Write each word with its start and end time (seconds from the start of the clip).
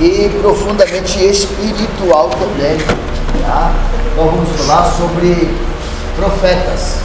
e 0.00 0.28
profundamente 0.40 1.24
espiritual 1.24 2.30
também. 2.30 2.78
Tá? 3.42 3.72
Então 4.12 4.26
vamos 4.26 4.48
falar 4.60 4.90
sobre 4.92 5.54
profetas. 6.16 6.98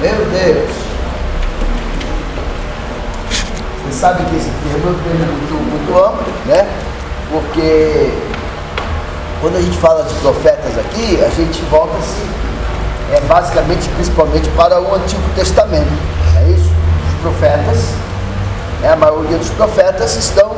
Meu 0.00 0.14
Deus! 0.26 0.70
Você 3.84 4.00
sabe 4.00 4.24
que 4.24 4.36
esse 4.36 4.50
termo 4.50 4.88
é 4.88 4.90
um 4.90 5.02
termo 5.02 5.32
muito, 5.32 5.54
muito 5.54 5.98
amplo, 5.98 6.32
né? 6.46 6.68
Porque 7.30 8.10
quando 9.40 9.56
a 9.56 9.60
gente 9.60 9.76
fala 9.78 10.04
de 10.04 10.14
profetas 10.14 10.78
aqui, 10.78 11.22
a 11.22 11.28
gente 11.30 11.62
volta-se 11.70 12.22
é, 13.12 13.20
basicamente, 13.20 13.88
principalmente 13.90 14.48
para 14.50 14.80
o 14.80 14.94
Antigo 14.94 15.22
Testamento. 15.34 15.92
É 16.36 16.50
isso? 16.50 16.70
Os 17.08 17.20
profetas, 17.20 17.88
né, 18.80 18.92
a 18.92 18.96
maioria 18.96 19.36
dos 19.38 19.50
profetas 19.50 20.16
estão 20.16 20.56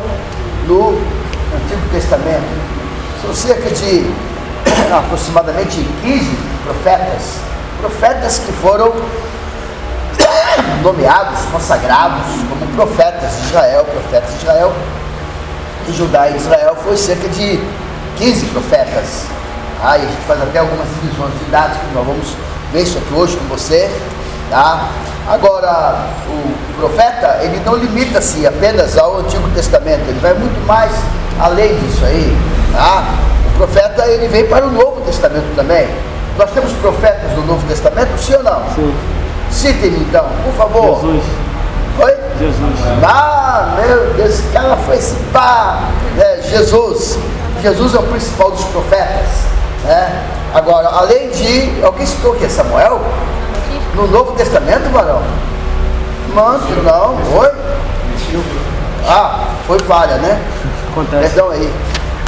no 0.66 0.98
Antigo 1.64 1.88
Testamento. 1.91 2.46
São 3.23 3.34
cerca 3.34 3.70
de 3.70 4.10
aproximadamente 4.92 5.77
15 6.02 6.38
profetas, 6.64 7.41
profetas 7.80 8.38
que 8.38 8.52
foram 8.52 8.92
nomeados, 10.83 11.41
consagrados 11.50 12.27
como 12.48 12.66
profetas 12.74 13.37
de 13.41 13.47
Israel, 13.47 13.84
profetas 13.84 14.30
de 14.30 14.37
Israel. 14.37 14.73
E 15.88 15.92
Judá 15.92 16.28
e 16.28 16.37
Israel 16.37 16.77
foi 16.83 16.97
cerca 16.97 17.28
de 17.28 17.61
15 18.16 18.47
profetas. 18.47 19.25
E 19.80 19.86
a 19.86 19.98
gente 19.98 20.23
faz 20.27 20.42
até 20.42 20.59
algumas 20.59 20.88
divisões 21.00 21.33
de 21.38 21.45
dados 21.50 21.77
que 21.77 21.95
nós 21.95 22.06
vamos 22.06 22.34
ver 22.73 22.83
isso 22.83 22.98
aqui 22.98 23.14
hoje 23.14 23.36
com 23.36 23.45
você. 23.45 23.91
Tá? 24.50 24.88
Agora, 25.28 26.06
o 26.28 26.78
profeta, 26.78 27.41
ele 27.42 27.61
não 27.64 27.75
limita-se 27.75 28.47
apenas 28.47 28.97
ao 28.97 29.19
Antigo 29.19 29.48
Testamento, 29.50 30.09
ele 30.09 30.20
vai 30.20 30.34
muito 30.34 30.64
mais 30.66 30.92
além 31.40 31.78
disso 31.78 32.04
aí. 32.04 32.36
Tá? 32.72 33.04
O 33.54 33.58
profeta, 33.58 34.06
ele 34.06 34.28
vem 34.28 34.46
para 34.46 34.66
o 34.66 34.70
Novo 34.70 35.00
Testamento 35.02 35.55
também. 35.55 35.88
Nós 36.38 36.50
temos 36.50 36.72
profetas 36.74 37.33
no 37.33 37.47
Novo 37.47 37.66
Testamento, 37.66 38.19
sim 38.19 38.34
ou 38.34 38.42
não? 38.42 38.62
Sim. 38.74 38.94
Citem-me 39.50 39.98
então, 40.00 40.27
por 40.44 40.52
favor. 40.55 41.00
Jesus. 41.00 41.22
Oi? 41.98 42.14
Jesus. 42.38 42.80
Ah, 43.02 43.74
meu 43.77 44.14
Deus, 44.14 44.30
esse 44.30 44.42
cara 44.52 44.77
foi 44.77 44.96
esse 44.96 45.14
pá. 45.33 45.80
É, 46.19 46.42
Jesus. 46.42 47.19
Jesus 47.62 47.94
é 47.94 47.98
o 47.98 48.02
principal 48.02 48.50
dos 48.50 48.64
profetas. 48.66 49.46
Né? 49.84 50.22
Agora, 50.55 50.89
além 50.89 51.30
de. 51.30 51.83
Alguém 51.83 52.05
citou 52.05 52.34
aqui 52.34 52.48
Samuel? 52.50 53.00
No 53.94 54.06
Novo 54.08 54.33
Testamento, 54.33 54.91
varão? 54.92 55.22
Manto, 56.34 56.83
não. 56.83 57.16
Oi? 57.39 57.50
Ah, 59.08 59.44
foi 59.66 59.78
falha, 59.80 60.16
né? 60.16 60.39
Acontece. 60.97 61.34
Perdão 61.34 61.50
aí. 61.50 61.70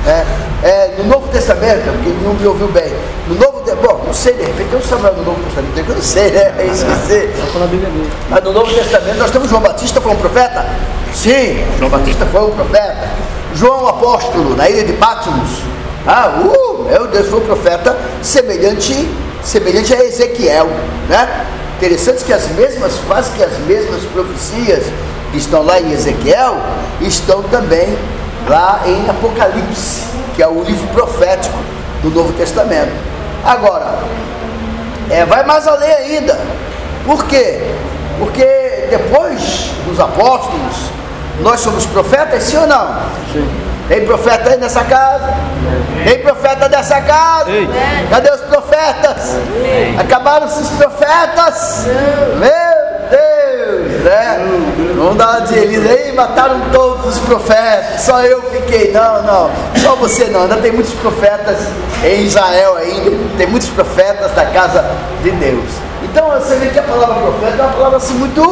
É, 0.06 0.24
é, 0.62 0.94
no 0.98 1.04
Novo 1.04 1.28
Testamento, 1.28 1.84
porque 1.84 2.08
ele 2.08 2.20
não 2.24 2.34
me 2.34 2.46
ouviu 2.46 2.68
bem. 2.68 2.92
No 3.26 3.34
Novo 3.34 3.58
Bom, 3.82 4.02
não 4.06 4.14
sei, 4.14 4.32
de 4.32 4.42
repente 4.42 4.70
tem 4.70 4.78
um 4.78 4.82
Samuel 4.82 5.14
no 5.14 5.24
Novo 5.24 5.40
Testamento, 5.44 5.88
eu 5.88 5.94
não 5.94 6.02
sei, 6.02 6.30
né? 6.30 6.54
Eu 6.58 6.72
esqueci. 6.72 7.30
Só 7.38 7.46
falar 7.52 7.64
a 7.66 7.68
Bíblia 7.68 7.88
dele. 7.90 8.10
Mas 8.28 8.44
no 8.44 8.52
Novo 8.52 8.72
Testamento 8.72 9.18
nós 9.18 9.30
temos 9.30 9.48
João 9.48 9.62
Batista 9.62 10.00
foi 10.00 10.12
um 10.12 10.16
profeta? 10.16 10.66
Sim, 11.14 11.64
João 11.78 11.90
Batista 11.90 12.26
foi 12.26 12.40
um 12.40 12.50
profeta. 12.50 13.08
João 13.54 13.86
Apóstolo, 13.86 14.56
na 14.56 14.68
ilha 14.68 14.84
de 14.84 14.94
Patmos. 14.94 15.62
Ah, 16.06 16.40
uh, 16.42 16.84
meu 16.84 17.06
Deus, 17.06 17.28
foi 17.28 17.40
um 17.40 17.44
profeta 17.44 17.96
semelhante, 18.22 19.08
semelhante 19.44 19.94
a 19.94 20.04
Ezequiel, 20.04 20.66
né? 21.08 21.46
Interessante 21.76 22.24
que 22.24 22.32
as 22.32 22.48
mesmas, 22.48 22.92
quase 23.06 23.30
que 23.32 23.42
as 23.42 23.56
mesmas 23.58 24.02
profecias 24.12 24.84
que 25.30 25.38
estão 25.38 25.62
lá 25.62 25.78
em 25.78 25.92
Ezequiel, 25.92 26.56
estão 27.00 27.42
também 27.44 27.96
lá 28.46 28.80
em 28.86 29.08
Apocalipse, 29.08 30.04
que 30.34 30.42
é 30.42 30.48
o 30.48 30.62
livro 30.62 30.86
profético 30.88 31.58
do 32.02 32.10
Novo 32.10 32.32
Testamento. 32.34 32.92
Agora, 33.44 33.98
é, 35.10 35.24
vai 35.24 35.44
mais 35.44 35.66
além 35.66 35.90
ainda. 35.92 36.38
Por 37.04 37.24
quê? 37.24 37.60
Porque 38.18 38.86
depois 38.90 39.70
dos 39.86 39.98
apóstolos, 39.98 40.90
nós 41.40 41.60
somos 41.60 41.86
profetas, 41.86 42.42
sim 42.42 42.56
ou 42.56 42.66
não? 42.66 43.00
Sim. 43.32 43.48
Tem 43.88 44.04
profeta 44.04 44.50
aí 44.50 44.58
nessa 44.58 44.84
casa? 44.84 45.34
Tem 46.04 46.18
profeta 46.18 46.68
dessa 46.68 47.00
casa? 47.00 47.50
Ei. 47.50 47.68
Cadê 48.10 48.30
os 48.30 48.40
profetas? 48.42 49.36
Acabaram-se 49.98 50.60
os 50.60 50.68
profetas? 50.70 51.86
Meu 52.38 53.08
Deus, 53.10 54.04
né? 54.04 54.38
Vamos 54.98 55.16
dar 55.16 55.38
uma 55.38 55.40
de 55.42 55.54
Elisa 55.54 55.88
aí, 55.90 56.12
mataram 56.12 56.60
todos 56.72 57.14
os 57.14 57.18
profetas, 57.20 58.00
só 58.00 58.20
eu 58.20 58.42
fiquei. 58.50 58.90
Não, 58.90 59.22
não, 59.22 59.50
só 59.80 59.94
você 59.94 60.24
não, 60.24 60.42
ainda 60.42 60.56
tem 60.56 60.72
muitos 60.72 60.92
profetas 60.94 61.56
em 62.02 62.24
Israel 62.24 62.76
ainda, 62.76 63.12
tem 63.36 63.46
muitos 63.46 63.68
profetas 63.68 64.32
da 64.32 64.46
casa 64.46 64.84
de 65.22 65.30
Deus. 65.30 65.70
Então 66.02 66.28
você 66.30 66.56
vê 66.56 66.66
que 66.70 66.80
a 66.80 66.82
palavra 66.82 67.14
profeta 67.14 67.62
é 67.62 67.62
uma 67.62 67.72
palavra 67.74 67.96
assim 67.98 68.14
muito, 68.14 68.42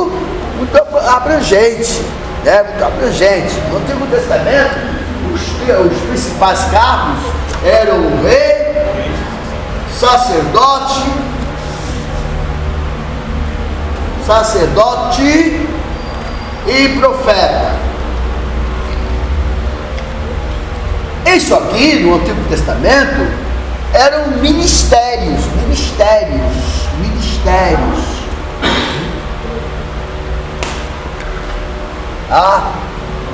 muito 0.57 0.77
abrangente, 1.09 2.01
né? 2.45 2.63
Muito 2.63 2.85
abrangente. 2.85 3.55
No 3.69 3.79
Antigo 3.79 4.07
Testamento, 4.07 4.77
os, 5.35 5.43
os 5.43 6.03
principais 6.09 6.61
cargos 6.71 7.19
eram 7.65 7.97
o 7.97 8.23
rei, 8.23 8.73
sacerdote, 9.99 11.03
sacerdote 14.25 15.76
e 16.67 16.89
profeta. 16.99 17.77
Isso 21.35 21.55
aqui 21.55 22.01
no 22.01 22.15
Antigo 22.15 22.43
Testamento 22.49 23.27
eram 23.93 24.29
ministérios, 24.39 25.45
ministérios, 25.63 26.89
ministérios. 27.01 28.17
Ah, 32.31 32.73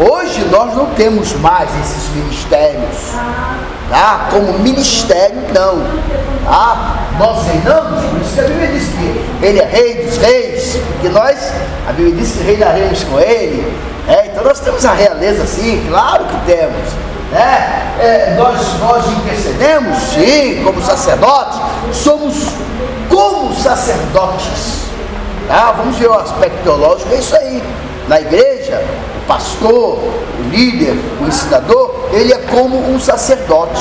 hoje 0.02 0.44
nós 0.50 0.74
não 0.74 0.86
temos 0.86 1.32
mais 1.34 1.68
esses 1.80 2.08
ministérios, 2.14 2.96
tá? 3.88 4.28
Como 4.30 4.58
ministério 4.58 5.36
não, 5.54 5.82
tá? 6.44 6.96
Nós 7.18 7.46
reinamos, 7.46 8.04
por 8.04 8.20
isso 8.20 8.34
que 8.34 8.40
a 8.40 8.44
Bíblia 8.44 8.66
diz 8.68 8.88
que 8.88 9.46
Ele 9.46 9.60
é 9.60 9.64
Rei 9.64 10.04
dos 10.04 10.16
Reis, 10.16 10.78
porque 10.92 11.08
nós, 11.08 11.52
a 11.88 11.92
Bíblia 11.92 12.16
diz 12.16 12.32
que 12.32 12.42
reinaremos 12.42 13.04
com 13.04 13.20
Ele, 13.20 13.76
é, 14.08 14.26
então 14.26 14.42
nós 14.42 14.58
temos 14.60 14.84
a 14.84 14.92
realeza 14.92 15.46
sim, 15.46 15.86
claro 15.88 16.24
que 16.24 16.36
temos, 16.46 16.88
né? 17.30 17.94
É, 18.00 18.34
nós, 18.36 18.58
nós 18.80 19.06
intercedemos, 19.06 19.96
sim, 20.14 20.62
como 20.64 20.82
sacerdotes, 20.82 21.60
somos 21.92 22.34
como 23.08 23.54
sacerdotes, 23.54 24.86
tá? 25.46 25.72
Vamos 25.72 25.96
ver 25.96 26.08
o 26.08 26.14
aspecto 26.14 26.62
teológico, 26.64 27.12
é 27.12 27.18
isso 27.18 27.36
aí. 27.36 27.62
Na 28.08 28.20
igreja, 28.20 28.82
o 29.22 29.26
pastor, 29.26 29.98
o 29.98 30.48
líder, 30.50 30.96
o 31.20 31.26
ensinador, 31.26 32.08
ele 32.12 32.32
é 32.32 32.38
como 32.38 32.78
um 32.90 32.98
sacerdote, 32.98 33.80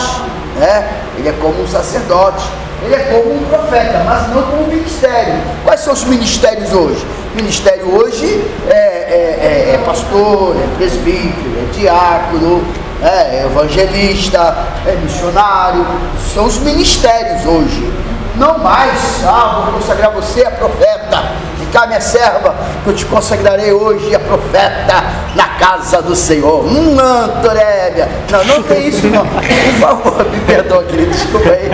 né? 0.57 0.90
Ele 1.18 1.29
é 1.29 1.34
como 1.34 1.62
um 1.62 1.68
sacerdote, 1.68 2.44
ele 2.84 2.96
é 2.96 3.00
como 3.00 3.35
um 3.35 3.44
profeta, 3.46 4.03
mas 4.06 4.30
não 4.30 4.44
como 4.44 4.63
um 4.63 4.68
ministério. 4.68 5.35
Quais 5.63 5.81
são 5.81 5.94
os 5.94 6.03
ministérios 6.06 6.72
hoje? 6.74 7.06
Ministério 7.35 7.96
hoje 7.96 8.44
é, 8.69 8.74
é, 8.74 9.72
é, 9.72 9.75
é 9.75 9.84
pastor, 9.85 10.56
é 10.56 10.75
presbítero, 10.78 11.57
é 11.57 11.74
diácono, 11.74 12.63
é 13.03 13.46
evangelista, 13.46 14.68
é 14.85 14.96
missionário. 15.01 15.85
São 16.34 16.46
os 16.46 16.57
ministérios 16.59 17.46
hoje. 17.46 17.91
Não 18.35 18.57
mais, 18.59 19.25
ah, 19.25 19.63
vou 19.66 19.80
consagrar 19.80 20.12
você 20.12 20.44
a 20.46 20.51
profeta. 20.51 21.41
Cá, 21.71 21.87
minha 21.87 22.01
serva, 22.01 22.53
que 22.83 22.89
eu 22.89 22.95
te 22.95 23.05
consagrarei 23.05 23.71
hoje 23.71 24.13
a 24.13 24.19
profeta 24.19 25.03
na 25.35 25.47
casa 25.57 26.01
do 26.01 26.15
Senhor. 26.15 26.65
Hum, 26.65 26.97
Antorébia. 26.99 28.09
Não, 28.29 28.43
não 28.45 28.63
tem 28.63 28.87
isso 28.89 29.07
não. 29.07 29.25
Por 29.25 29.73
favor, 29.79 30.25
me 30.29 30.39
perdoa, 30.41 30.83
querido. 30.83 31.12
Desculpa 31.12 31.50
aí. 31.50 31.69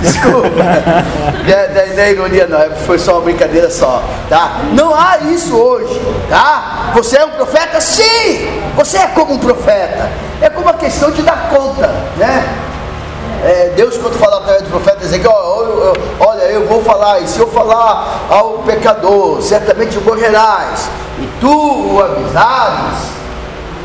Desculpa. 0.00 0.48
Não 0.48 1.54
é, 1.54 1.86
não 1.94 2.02
é 2.02 2.10
ironia 2.12 2.46
não, 2.46 2.58
é- 2.58 2.70
foi 2.70 2.98
só 2.98 3.12
uma 3.14 3.22
brincadeira 3.22 3.68
só. 3.70 4.02
Tá? 4.28 4.60
Não 4.72 4.94
há 4.94 5.18
isso 5.30 5.56
hoje. 5.56 6.00
Tá? 6.30 6.90
Você 6.94 7.16
é 7.18 7.24
um 7.24 7.30
profeta? 7.30 7.80
Sim! 7.80 8.60
Você 8.76 8.96
é 8.98 9.06
como 9.08 9.34
um 9.34 9.38
profeta. 9.38 10.08
É 10.40 10.48
como 10.48 10.68
a 10.68 10.74
questão 10.74 11.10
de 11.10 11.22
dar 11.22 11.48
conta, 11.50 11.88
né? 12.16 12.44
É, 13.42 13.72
Deus 13.74 13.98
quando 13.98 14.16
fala 14.16 14.36
através 14.36 14.62
do 14.62 14.70
profeta 14.70 15.04
Ezequiel, 15.04 15.32
olha, 15.34 15.92
olha, 16.20 16.42
eu 16.42 16.64
vou 16.68 16.80
falar, 16.80 17.18
e 17.20 17.26
se 17.26 17.40
eu 17.40 17.48
falar 17.48 18.24
ao 18.30 18.58
pecador, 18.58 19.42
certamente 19.42 19.98
morrerás, 19.98 20.88
e 21.18 21.28
tu 21.40 21.94
o 21.94 22.00
avisares, 22.00 22.98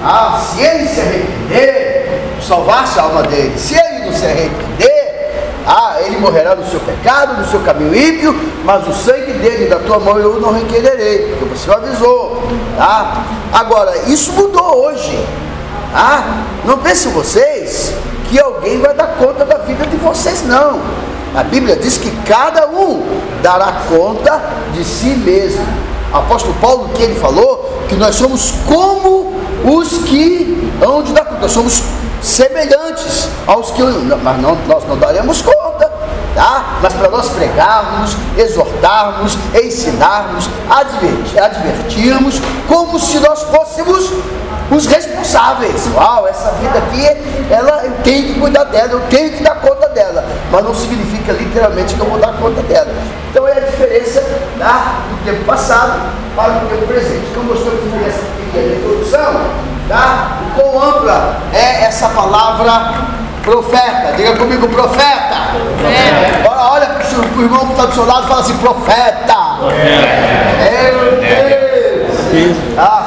ah, 0.04 0.39
se 0.39 0.62
ele 0.62 0.88
se 0.88 1.01
arrepender, 1.01 2.21
salvaste 2.39 3.00
a 3.00 3.04
alma 3.04 3.24
dele, 3.24 3.57
se 3.57 3.74
ele 3.74 4.06
não 4.06 4.13
se 4.13 4.25
arrepender, 4.25 5.07
ah, 5.65 5.95
ele 6.06 6.18
morrerá 6.18 6.56
no 6.56 6.63
seu 6.69 6.80
pecado, 6.81 7.42
no 7.42 7.48
seu 7.48 7.60
caminho 7.62 7.95
ímpio, 7.95 8.39
mas 8.63 8.88
o 8.88 8.94
sangue 8.94 9.33
dele 9.33 9.65
da 9.65 9.80
tua 9.80 9.98
mão 9.98 10.19
eu 10.19 10.39
não 10.39 10.53
requererei, 10.53 11.36
porque 11.36 11.57
você 11.57 11.68
o 11.68 11.74
avisou, 11.74 12.44
tá? 12.77 13.24
Agora, 13.51 13.98
isso 14.06 14.33
mudou 14.33 14.86
hoje, 14.86 15.27
ah, 15.95 16.44
não 16.63 16.77
pensem 16.77 17.12
vocês 17.12 17.95
que 18.29 18.39
alguém 18.39 18.79
vai 18.79 18.94
dar 18.94 19.15
conta 19.18 19.45
da 19.45 19.57
vida 19.57 19.85
de 19.85 19.97
vocês, 19.97 20.45
não. 20.45 20.79
A 21.35 21.44
Bíblia 21.44 21.75
diz 21.75 21.97
que 21.97 22.09
cada 22.25 22.68
um 22.68 23.03
dará 23.41 23.83
conta 23.89 24.41
de 24.74 24.83
si 24.83 25.09
mesmo. 25.09 25.65
O 26.12 26.18
apóstolo 26.18 26.56
Paulo, 26.62 26.89
que 26.95 27.03
ele 27.03 27.15
falou, 27.15 27.83
que 27.88 27.95
nós 27.95 28.15
somos 28.15 28.53
como 28.65 29.33
os 29.65 30.00
que 30.00 30.71
hão 30.81 31.03
de 31.03 31.12
dar 31.12 31.25
conta, 31.25 31.47
somos 31.50 31.83
semelhantes 32.21 33.27
aos 33.45 33.71
que, 33.71 33.81
mas 33.81 34.41
não, 34.41 34.57
nós 34.68 34.88
não 34.88 34.97
daremos 34.97 35.41
conta, 35.41 35.91
tá? 36.33 36.79
Mas 36.81 36.94
para 36.94 37.09
nós 37.09 37.29
pregarmos, 37.29 38.15
exortarmos, 38.38 39.38
ensinarmos, 39.53 40.50
advertir, 40.69 41.39
advertirmos, 41.39 42.35
como 42.68 43.00
se 43.00 43.19
nós 43.19 43.44
fôssemos 43.44 44.12
os 44.72 44.86
responsáveis. 44.86 45.88
Uau, 45.94 46.28
essa 46.28 46.52
vida 46.54 46.78
aqui, 46.78 47.06
ela, 47.52 47.86
eu 47.86 47.92
tenho 48.04 48.28
que 48.28 48.40
cuidar 48.40 48.66
dela, 48.66 48.94
eu 48.94 49.02
tenho 49.10 49.31
que 49.31 49.44
dar 49.44 49.56
conta 49.56 49.90
dela. 49.90 50.25
Mas 50.52 50.64
não 50.64 50.74
significa 50.74 51.31
literalmente 51.31 51.96
que 51.96 52.00
eu 52.00 52.06
vou 52.06 52.19
dar 52.19 52.34
conta 52.34 52.62
dela. 52.64 52.92
Então 53.30 53.48
é 53.48 53.54
a 53.54 53.60
diferença 53.60 54.22
tá, 54.58 55.02
do 55.10 55.25
tempo 55.25 55.44
passado 55.46 56.12
para 56.36 56.66
o 56.66 56.68
tempo 56.68 56.88
presente. 56.88 57.28
Então 57.31 57.44
mostrou 57.44 57.74
a 57.74 57.81
diferença 57.81 58.19
pequena 58.38 58.69
de 58.69 58.80
introdução, 58.80 59.42
tá? 59.88 60.40
O 60.48 60.62
quão 60.62 60.84
ampla 60.84 61.38
é 61.54 61.84
essa 61.84 62.10
palavra 62.10 63.18
profeta. 63.48 64.13
Diga 64.18 64.36
comigo, 64.36 64.68
profeta. 64.68 65.36
profeta. 65.80 66.50
Olha, 66.50 66.72
olha 66.72 66.88
para 66.88 67.40
o 67.40 67.42
irmão 67.42 67.66
que 67.66 67.72
está 67.72 67.86
do 67.86 67.94
seu 67.94 68.06
lado 68.06 68.25
e 68.25 68.28
fala 68.28 68.42
assim, 68.42 68.58
profeta. 68.58 69.36
Profeta. 69.60 70.38
Meu 70.72 71.22
Deus. 71.22 72.58
Ah, 72.78 73.06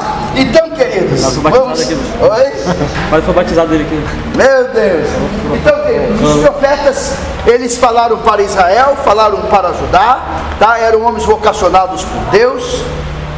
queridos. 0.85 1.25
Aqui, 1.25 1.95
Oi? 2.21 2.53
Mas 3.11 3.25
foi 3.25 3.35
batizado 3.35 3.69
dele 3.69 3.85
aqui. 3.85 4.37
Meu 4.37 4.69
Deus. 4.69 5.09
Então, 5.55 5.85
queridos, 5.85 6.37
os 6.37 6.43
profetas, 6.43 7.13
eles 7.47 7.77
falaram 7.77 8.19
para 8.19 8.43
Israel, 8.43 8.97
falaram 9.05 9.43
para 9.43 9.73
Judá, 9.73 10.21
tá? 10.59 10.79
Eram 10.79 11.03
homens 11.03 11.25
vocacionados 11.25 12.05
por 12.05 12.31
Deus, 12.31 12.83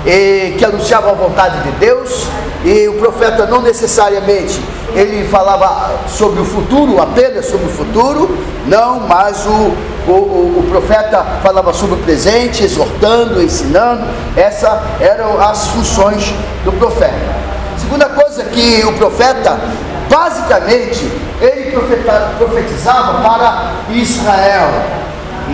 e, 0.06 0.54
que 0.58 0.64
anunciavam 0.64 1.10
a 1.10 1.14
vontade 1.14 1.60
de 1.62 1.70
Deus, 1.72 2.26
e 2.64 2.88
o 2.88 2.94
profeta 2.94 3.46
não 3.46 3.60
necessariamente 3.60 4.60
ele 4.94 5.26
falava 5.28 5.90
sobre 6.06 6.40
o 6.40 6.44
futuro, 6.44 7.00
apenas 7.00 7.46
sobre 7.46 7.66
o 7.66 7.70
futuro, 7.70 8.38
não, 8.66 9.00
mas 9.00 9.46
o, 9.46 10.10
o, 10.10 10.58
o, 10.58 10.66
profeta 10.70 11.24
falava 11.42 11.72
sobre 11.72 11.96
o 11.96 11.98
presente, 11.98 12.62
exortando, 12.62 13.42
ensinando, 13.42 14.04
essas 14.36 14.80
eram 15.00 15.40
as 15.40 15.68
funções 15.68 16.34
do 16.64 16.72
profeta. 16.72 17.42
Segunda 17.78 18.08
coisa 18.10 18.44
que 18.44 18.84
o 18.84 18.92
profeta, 18.92 19.58
basicamente, 20.10 21.10
ele 21.40 21.72
profetizava 22.38 23.22
para 23.22 23.72
Israel. 23.90 24.68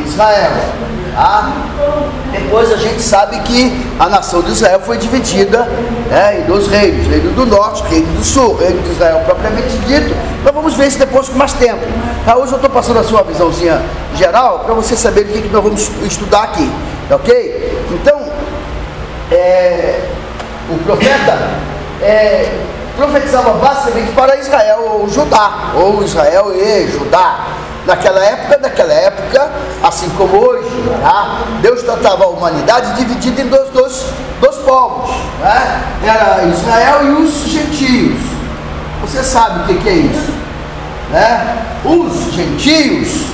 Israel. 0.05 0.51
Ah, 1.21 1.51
depois 2.31 2.71
a 2.71 2.77
gente 2.77 3.03
sabe 3.03 3.41
que 3.41 3.73
a 3.99 4.09
nação 4.09 4.41
de 4.41 4.53
Israel 4.53 4.79
foi 4.79 4.99
dividida 4.99 5.65
né, 6.09 6.39
em 6.39 6.43
dois 6.45 6.69
reinos, 6.69 7.09
reino 7.09 7.33
do 7.33 7.45
norte, 7.45 7.83
reino 7.91 8.07
do 8.13 8.25
sul, 8.25 8.55
reino 8.57 8.81
de 8.83 8.91
Israel 8.93 9.23
propriamente 9.27 9.77
dito. 9.79 10.15
Nós 10.45 10.55
vamos 10.55 10.75
ver 10.75 10.87
isso 10.87 10.99
depois 11.01 11.29
com 11.29 11.37
mais 11.37 11.53
tempo. 11.55 11.85
Tá, 12.25 12.37
hoje 12.37 12.53
eu 12.53 12.57
estou 12.57 12.71
passando 12.71 13.01
a 13.01 13.03
sua 13.03 13.25
visãozinha 13.25 13.83
geral 14.15 14.61
para 14.61 14.75
você 14.75 14.95
saber 14.95 15.23
o 15.23 15.25
que, 15.25 15.43
que 15.43 15.49
nós 15.49 15.65
vamos 15.65 15.91
estudar 16.05 16.45
aqui, 16.45 16.71
ok? 17.11 17.85
Então, 17.91 18.21
é, 19.33 20.01
o 20.71 20.79
profeta 20.85 21.37
é, 22.01 22.49
profetizava 22.97 23.55
basicamente 23.55 24.13
para 24.13 24.37
Israel 24.37 25.01
ou 25.01 25.09
Judá, 25.09 25.73
ou 25.75 26.05
Israel 26.05 26.53
e 26.55 26.87
Judá 26.93 27.45
naquela 27.89 28.23
época, 28.25 28.59
naquela 28.59 28.93
época, 28.93 29.51
assim 29.89 30.09
como 30.11 30.37
hoje, 30.37 30.69
tá? 31.03 31.41
Deus 31.61 31.83
tratava 31.83 32.25
a 32.25 32.29
humanidade 32.29 32.95
dividida 32.97 33.43
em 33.43 33.49
dois, 33.49 33.69
dois, 33.71 34.05
dois 34.41 34.57
povos, 34.59 35.11
né? 35.41 35.83
era 36.05 36.45
Israel 36.45 37.05
e 37.05 37.23
os 37.23 37.45
gentios. 37.47 38.21
Você 39.03 39.23
sabe 39.23 39.61
o 39.61 39.67
que, 39.67 39.83
que 39.83 39.89
é 39.89 39.95
isso? 39.95 40.33
Né? 41.11 41.57
Os 41.85 42.33
gentios, 42.35 43.27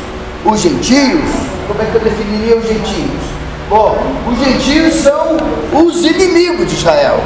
os 0.45 0.61
gentios, 0.61 1.25
como 1.67 1.83
é 1.83 1.85
que 1.87 1.95
eu 1.95 2.01
definiria 2.01 2.57
os 2.57 2.67
gentios? 2.67 3.35
Bom, 3.69 3.97
os 4.31 4.39
gentios 4.39 4.95
são 4.95 5.37
os 5.73 6.05
inimigos 6.05 6.69
de 6.69 6.75
Israel. 6.75 7.19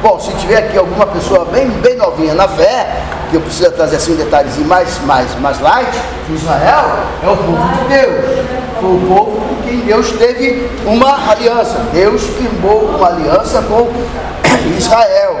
Bom, 0.00 0.18
se 0.18 0.32
tiver 0.32 0.58
aqui 0.58 0.78
alguma 0.78 1.06
pessoa 1.06 1.44
bem, 1.44 1.68
bem 1.68 1.96
novinha 1.96 2.34
na 2.34 2.48
fé, 2.48 3.02
que 3.30 3.36
eu 3.36 3.40
preciso 3.40 3.70
trazer 3.72 3.96
assim 3.96 4.14
detalhezinho 4.14 4.66
mais, 4.66 4.98
mais, 5.04 5.34
mais 5.40 5.60
light, 5.60 5.92
Israel 6.30 6.84
é 7.22 7.28
o 7.28 7.36
povo 7.36 7.68
de 7.78 7.88
Deus. 7.88 8.51
Foi 8.82 8.96
o 8.96 9.00
povo 9.06 9.40
com 9.40 9.62
quem 9.62 9.78
Deus 9.82 10.10
teve 10.10 10.68
uma 10.84 11.30
aliança. 11.30 11.78
Deus 11.92 12.20
firmou 12.20 12.96
uma 12.96 13.06
aliança 13.06 13.62
com 13.62 13.88
Israel. 14.76 15.40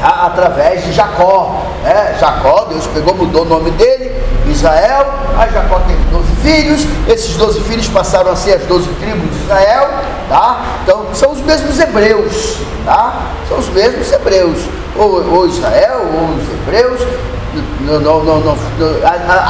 Tá? 0.00 0.28
Através 0.28 0.82
de 0.82 0.92
Jacó. 0.94 1.60
Né? 1.82 2.16
Jacó, 2.18 2.64
Deus 2.70 2.86
pegou, 2.86 3.14
mudou 3.14 3.42
o 3.42 3.44
nome 3.44 3.70
dele, 3.72 4.16
Israel. 4.46 5.12
Aí 5.36 5.52
Jacó 5.52 5.78
teve 5.80 6.02
12 6.10 6.24
filhos. 6.36 6.86
Esses 7.06 7.36
12 7.36 7.60
filhos 7.60 7.86
passaram 7.88 8.32
a 8.32 8.36
ser 8.36 8.54
as 8.54 8.62
12 8.62 8.88
tribos 8.94 9.30
de 9.30 9.42
Israel. 9.42 9.90
Tá? 10.30 10.64
Então 10.84 11.04
são 11.12 11.32
os 11.32 11.42
mesmos 11.42 11.78
hebreus. 11.78 12.60
Tá? 12.86 13.26
São 13.46 13.58
os 13.58 13.68
mesmos 13.68 14.10
hebreus. 14.10 14.58
Ou, 14.96 15.34
ou 15.34 15.46
Israel, 15.46 16.00
ou 16.14 16.34
os 16.34 16.48
hebreus. 16.50 17.00
Não, 17.82 18.00
não, 18.00 18.40
não, 18.40 18.56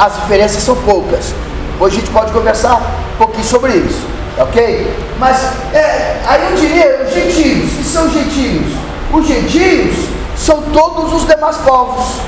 as 0.03 0.15
diferenças 0.15 0.61
são 0.61 0.75
poucas. 0.75 1.33
Hoje 1.79 1.97
a 1.97 1.99
gente 2.01 2.11
pode 2.11 2.31
conversar 2.33 3.04
um 3.15 3.17
pouquinho 3.17 3.45
sobre 3.45 3.71
isso, 3.73 4.05
ok? 4.37 4.93
Mas 5.17 5.37
é, 5.73 6.21
aí 6.27 6.51
eu 6.51 6.57
diria 6.57 7.05
os 7.05 7.13
gentios, 7.13 7.71
que 7.71 7.83
são 7.83 8.09
gentios? 8.09 8.73
Os 9.11 9.25
gentios 9.25 9.95
são 10.35 10.61
todos 10.73 11.13
os 11.13 11.25
demais 11.25 11.57
povos, 11.57 12.19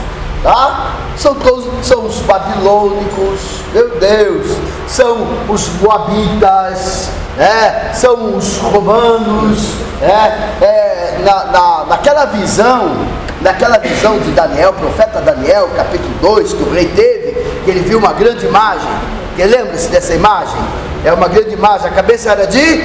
tá? 0.42 0.96
São 1.18 1.36
todos, 1.36 1.86
são 1.86 2.06
os 2.06 2.20
babilônicos, 2.22 3.40
meu 3.74 3.90
Deus, 4.00 4.58
são 4.88 5.28
os 5.50 5.68
moabitas, 5.82 7.10
né? 7.36 7.92
são 7.94 8.38
os 8.38 8.58
romanos, 8.58 9.60
né? 10.00 10.54
é, 10.62 11.20
na, 11.24 11.46
na, 11.46 11.86
naquela 11.90 12.26
visão, 12.26 12.96
naquela 13.42 13.78
visão 13.78 14.20
de 14.20 14.32
Daniel, 14.32 14.74
profeta 14.74 15.20
Daniel, 15.20 15.70
capítulo 15.76 16.14
2, 16.22 16.54
que 16.54 16.64
o 16.64 16.72
rei 16.72 16.88
teve, 16.96 17.34
que 17.66 17.72
ele 17.72 17.82
viu 17.82 18.00
uma 18.00 18.14
grande 18.14 18.46
imagem, 18.46 18.90
que 19.38 19.44
lembra-se 19.44 19.88
dessa 19.90 20.16
imagem? 20.16 20.60
É 21.06 21.14
uma 21.14 21.28
grande 21.28 21.54
imagem, 21.54 21.88
a 21.88 21.92
cabeça 21.92 22.32
era 22.32 22.48
de 22.48 22.84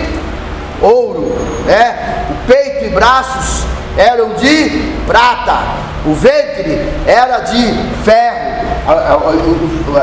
ouro, 0.82 1.34
né? 1.64 2.26
o 2.30 2.46
peito 2.46 2.84
e 2.84 2.88
braços 2.90 3.64
eram 3.96 4.34
de 4.34 4.92
prata, 5.06 5.60
o 6.04 6.12
ventre 6.12 6.92
era 7.06 7.38
de 7.38 7.72
ferro, 8.04 8.52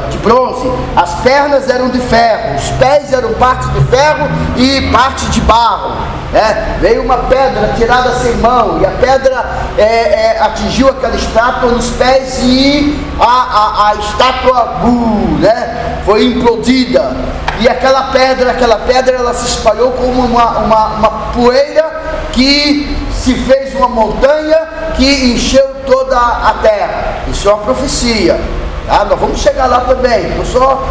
de 0.10 0.18
bronze, 0.18 0.72
as 0.96 1.22
pernas 1.22 1.70
eram 1.70 1.90
de 1.90 2.00
ferro, 2.00 2.56
os 2.56 2.70
pés 2.72 3.14
eram 3.14 3.34
parte 3.34 3.68
de 3.68 3.86
ferro 3.86 4.28
e 4.58 4.92
parte 4.92 5.28
de 5.28 5.42
barro. 5.42 5.96
Né? 6.32 6.78
Veio 6.80 7.02
uma 7.02 7.18
pedra 7.18 7.74
tirada 7.76 8.14
sem 8.14 8.36
mão 8.36 8.80
e 8.80 8.86
a 8.86 8.92
pedra 8.92 9.46
é, 9.78 9.84
é, 9.84 10.40
atingiu 10.40 10.90
aquela 10.90 11.16
estátua 11.16 11.72
nos 11.72 11.90
pés 11.92 12.40
e 12.44 13.00
a, 13.20 13.26
a, 13.26 13.90
a 13.90 13.96
estátua 13.96 14.80
uh, 14.84 15.38
né? 15.40 16.02
foi 16.06 16.26
implodida. 16.26 17.16
E 17.60 17.68
aquela 17.68 18.04
pedra, 18.04 18.52
aquela 18.52 18.78
pedra, 18.78 19.16
ela 19.16 19.34
se 19.34 19.48
espalhou 19.48 19.92
como 19.92 20.24
uma, 20.24 20.60
uma, 20.60 20.86
uma 20.88 21.10
poeira 21.34 21.84
que 22.32 22.96
se 23.12 23.34
fez 23.34 23.74
uma 23.76 23.90
montanha 23.90 24.60
que 24.96 25.34
encheu 25.34 25.68
toda 25.86 26.16
a 26.18 26.54
terra. 26.62 27.24
Isso 27.28 27.50
é 27.50 27.54
uma 27.54 27.64
profecia. 27.64 28.40
Tá? 28.88 29.04
Nós 29.04 29.20
vamos 29.20 29.40
chegar 29.40 29.66
lá 29.66 29.82
também. 29.82 30.30
Estou 30.30 30.46
só, 30.46 30.84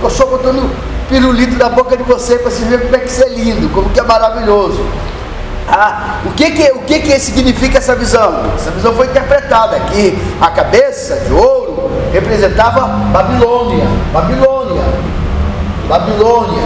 tô 0.00 0.10
só 0.10 0.26
botando 0.26 0.68
pirulito 1.08 1.56
na 1.56 1.68
boca 1.68 1.96
de 1.96 2.02
você 2.02 2.38
para 2.38 2.50
você 2.50 2.64
ver 2.64 2.82
como 2.82 2.96
é 2.96 2.98
que 2.98 3.08
isso 3.08 3.22
é 3.22 3.28
lindo, 3.28 3.68
como 3.70 3.90
que 3.90 4.00
é 4.00 4.02
maravilhoso. 4.02 4.84
Ah, 5.68 6.20
o 6.24 6.30
que 6.30 6.52
que, 6.52 6.70
o 6.72 6.78
que 6.82 7.00
que 7.00 7.18
significa 7.18 7.78
essa 7.78 7.96
visão? 7.96 8.52
Essa 8.54 8.70
visão 8.70 8.94
foi 8.94 9.06
interpretada 9.06 9.80
que 9.80 10.16
a 10.40 10.48
cabeça 10.50 11.16
de 11.26 11.32
ouro 11.32 11.90
representava 12.12 12.86
Babilônia, 13.12 13.84
Babilônia, 14.12 14.84
Babilônia. 15.88 16.62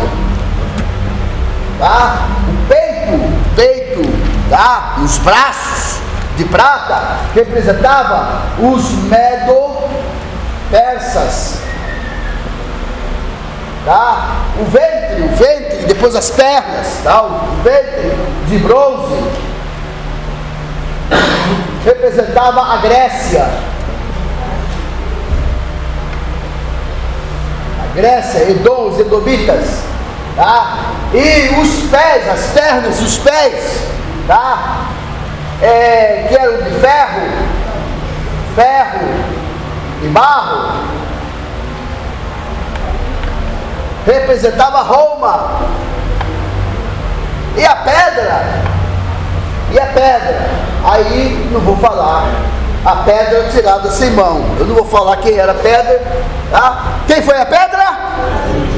Tá? 1.78 2.28
O 2.46 2.52
peito, 2.68 3.18
peito, 3.56 4.02
tá? 4.50 4.96
os 5.02 5.16
braços 5.18 6.00
de 6.36 6.44
prata 6.44 7.20
representava 7.34 8.42
os 8.58 8.92
medo-persas. 9.04 9.70
Tá? 13.84 14.42
O 14.60 14.64
ventre, 14.64 15.22
o 15.22 15.28
ventre, 15.36 15.86
depois 15.86 16.14
as 16.14 16.30
pernas, 16.30 17.00
tá? 17.02 17.22
o 17.22 17.62
ventre 17.62 18.12
de 18.46 18.58
bronze 18.58 19.14
representava 21.84 22.74
a 22.74 22.76
Grécia. 22.76 23.48
Grécia, 27.94 28.50
Edom, 28.50 28.88
os 28.88 29.00
Edomitas, 29.00 29.82
tá? 30.36 30.78
E 31.12 31.60
os 31.60 31.90
pés, 31.90 32.28
as 32.28 32.46
pernas, 32.52 33.00
os 33.00 33.18
pés, 33.18 33.80
tá? 34.28 34.86
É, 35.60 36.26
que 36.28 36.34
eram 36.36 36.62
de 36.62 36.70
ferro, 36.78 37.20
ferro 38.54 39.08
e 40.02 40.08
barro, 40.08 40.72
representava 44.06 44.82
Roma. 44.82 45.60
E 47.56 47.64
a 47.64 47.76
pedra, 47.76 48.42
e 49.72 49.78
a 49.80 49.86
pedra, 49.86 50.50
aí 50.84 51.48
não 51.52 51.60
vou 51.60 51.76
falar, 51.76 52.24
a 52.84 52.96
pedra 52.96 53.48
tirada 53.50 53.90
sem 53.90 54.10
mão. 54.12 54.42
Eu 54.58 54.66
não 54.66 54.74
vou 54.74 54.84
falar 54.84 55.16
quem 55.16 55.36
era 55.36 55.52
a 55.52 55.56
pedra. 55.56 56.02
Tá? 56.50 56.82
Quem 57.06 57.22
foi 57.22 57.36
a 57.36 57.46
pedra? 57.46 57.98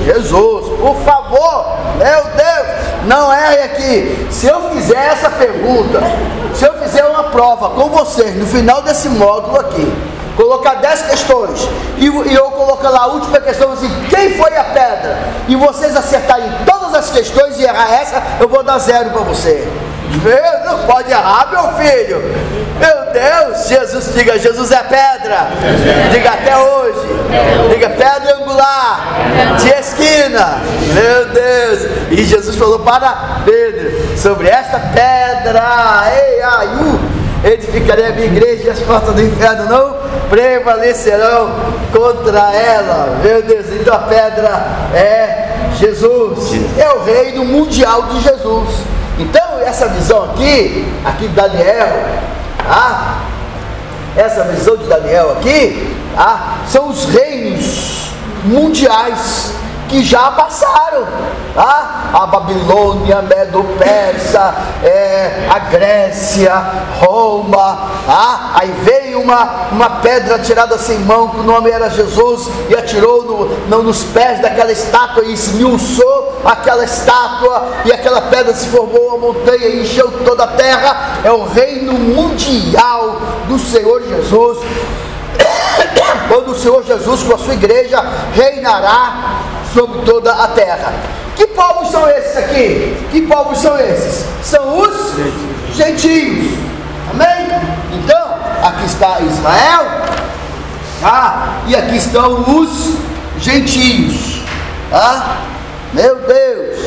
Jesus. 0.05 0.79
Por 0.81 0.97
favor, 1.05 1.79
meu 1.97 2.25
Deus, 2.25 2.67
não 3.07 3.33
erre 3.33 3.63
aqui. 3.63 4.29
Se 4.31 4.47
eu 4.47 4.71
fizer 4.71 5.13
essa 5.13 5.31
pergunta, 5.31 6.01
se 6.55 6.65
eu 6.65 6.75
fizer 6.75 7.05
uma 7.05 7.25
prova 7.25 7.71
com 7.71 7.89
vocês 7.89 8.35
no 8.37 8.47
final 8.47 8.83
desse 8.83 9.09
módulo 9.09 9.61
aqui, 9.61 9.93
colocar 10.37 10.75
10 10.75 11.03
questões 11.03 11.69
e, 11.99 12.07
e, 12.07 12.35
eu 12.35 12.51
colocar 12.51 12.91
lá 12.91 13.01
a 13.01 13.07
última 13.07 13.41
questão 13.41 13.73
assim, 13.73 13.91
quem 14.09 14.37
foi 14.37 14.57
a 14.57 14.65
pedra? 14.65 15.19
E 15.49 15.57
vocês 15.57 15.97
acertarem 15.97 16.51
todas 16.65 16.95
as 16.95 17.11
questões 17.11 17.59
e 17.59 17.65
errar 17.65 17.93
essa, 17.93 18.23
eu 18.41 18.49
vou 18.49 18.63
dar 18.63 18.79
zero 18.79 19.11
para 19.11 19.23
você. 19.23 19.69
Meu, 20.23 20.65
não 20.67 20.87
pode 20.87 21.11
errar, 21.11 21.49
meu 21.51 21.73
filho. 21.73 22.21
Meu 22.79 23.13
Deus, 23.13 23.69
Jesus, 23.69 24.13
diga, 24.15 24.39
Jesus 24.39 24.71
é 24.73 24.83
pedra. 24.83 25.49
Diga 26.11 26.31
até 26.31 26.57
hoje. 26.57 27.01
Diga 27.71 27.91
pedra 27.91 28.37
angular, 28.37 29.15
de 29.59 29.69
esquina. 29.69 30.61
Meu 30.93 31.27
Deus. 31.27 32.11
E 32.11 32.25
Jesus 32.25 32.57
falou 32.57 32.81
para 32.81 33.43
Pedro 33.45 34.19
sobre 34.19 34.49
esta 34.49 34.79
pedra. 34.79 36.05
Ei, 36.13 36.43
aiu. 36.43 37.12
Edificarei 37.45 38.07
a 38.07 38.13
minha 38.13 38.27
igreja 38.27 38.69
e 38.69 38.71
as 38.71 38.81
portas 38.81 39.15
do 39.15 39.23
inferno 39.23 39.65
não 39.65 39.97
prevalecerão 40.31 41.51
contra 41.93 42.55
ela. 42.55 43.19
Meu 43.23 43.43
Deus, 43.43 43.67
então 43.73 43.95
a 43.95 43.99
pedra 44.01 44.49
é 44.95 45.71
Jesus. 45.77 46.53
É 46.79 46.89
o 46.93 47.03
reino 47.03 47.45
mundial 47.45 48.05
de 48.05 48.21
Jesus. 48.21 48.69
Então, 49.19 49.61
essa 49.61 49.89
visão 49.89 50.25
aqui, 50.25 50.87
aqui 51.05 51.29
de 51.29 51.35
Daniel, 51.35 51.89
tá? 52.59 53.23
essa 54.17 54.45
visão 54.45 54.77
de 54.77 54.85
Daniel 54.85 55.33
aqui, 55.33 55.97
tá? 56.15 56.59
são 56.69 56.89
os 56.89 57.07
reinos 57.07 58.13
mundiais 58.45 59.62
que 59.93 60.03
já 60.03 60.31
passaram. 60.31 61.07
Tá? 61.55 62.11
A 62.15 62.27
Babilônia, 62.27 63.21
Medo-Persa, 63.21 64.55
é, 64.83 65.47
a 65.51 65.59
Grécia, 65.59 66.55
Roma. 66.99 67.91
Tá? 68.07 68.53
Aí 68.55 68.73
veio 68.83 69.21
uma, 69.21 69.69
uma 69.71 69.91
pedra 70.01 70.39
tirada 70.39 70.79
sem 70.79 70.99
mão, 71.01 71.29
que 71.29 71.41
o 71.41 71.43
nome 71.43 71.71
era 71.71 71.91
Jesus, 71.91 72.49
e 72.71 72.75
atirou 72.75 73.23
no, 73.23 73.49
no, 73.69 73.83
nos 73.83 74.03
pés 74.03 74.41
daquela 74.41 74.73
estátua 74.73 75.25
e 75.25 75.35
esmiuçou 75.35 76.41
aquela 76.43 76.85
estátua, 76.85 77.69
e 77.85 77.93
aquela 77.93 78.23
pedra 78.23 78.55
se 78.55 78.69
formou 78.69 79.09
uma 79.09 79.19
montanha 79.19 79.67
e 79.67 79.83
encheu 79.83 80.11
toda 80.25 80.45
a 80.45 80.49
terra. 80.49 81.19
É 81.23 81.31
o 81.31 81.45
reino 81.45 81.93
mundial 81.93 83.21
do 83.47 83.59
Senhor 83.59 84.03
Jesus 84.03 84.59
quando 86.29 86.53
o 86.53 86.59
Senhor 86.59 86.83
Jesus 86.83 87.23
com 87.23 87.35
a 87.35 87.39
sua 87.39 87.55
igreja 87.55 88.03
reinará 88.35 89.52
sobre 89.73 90.03
toda 90.03 90.33
a 90.33 90.49
terra. 90.49 90.93
Que 91.37 91.47
povos 91.49 91.91
são 91.91 92.09
esses 92.09 92.37
aqui? 92.37 92.97
Que 93.11 93.23
povos 93.23 93.59
são 93.59 93.79
esses? 93.79 94.27
São 94.43 94.79
os 94.79 95.15
gentios. 95.75 96.53
Amém? 97.11 97.49
Então, 97.93 98.35
aqui 98.63 98.85
está 98.87 99.21
Israel, 99.21 99.87
tá? 101.01 101.63
E 101.67 101.75
aqui 101.75 101.97
estão 101.97 102.43
os 102.43 102.97
gentios. 103.39 104.43
Tá? 104.91 105.37
Meu 105.93 106.17
Deus, 106.17 106.79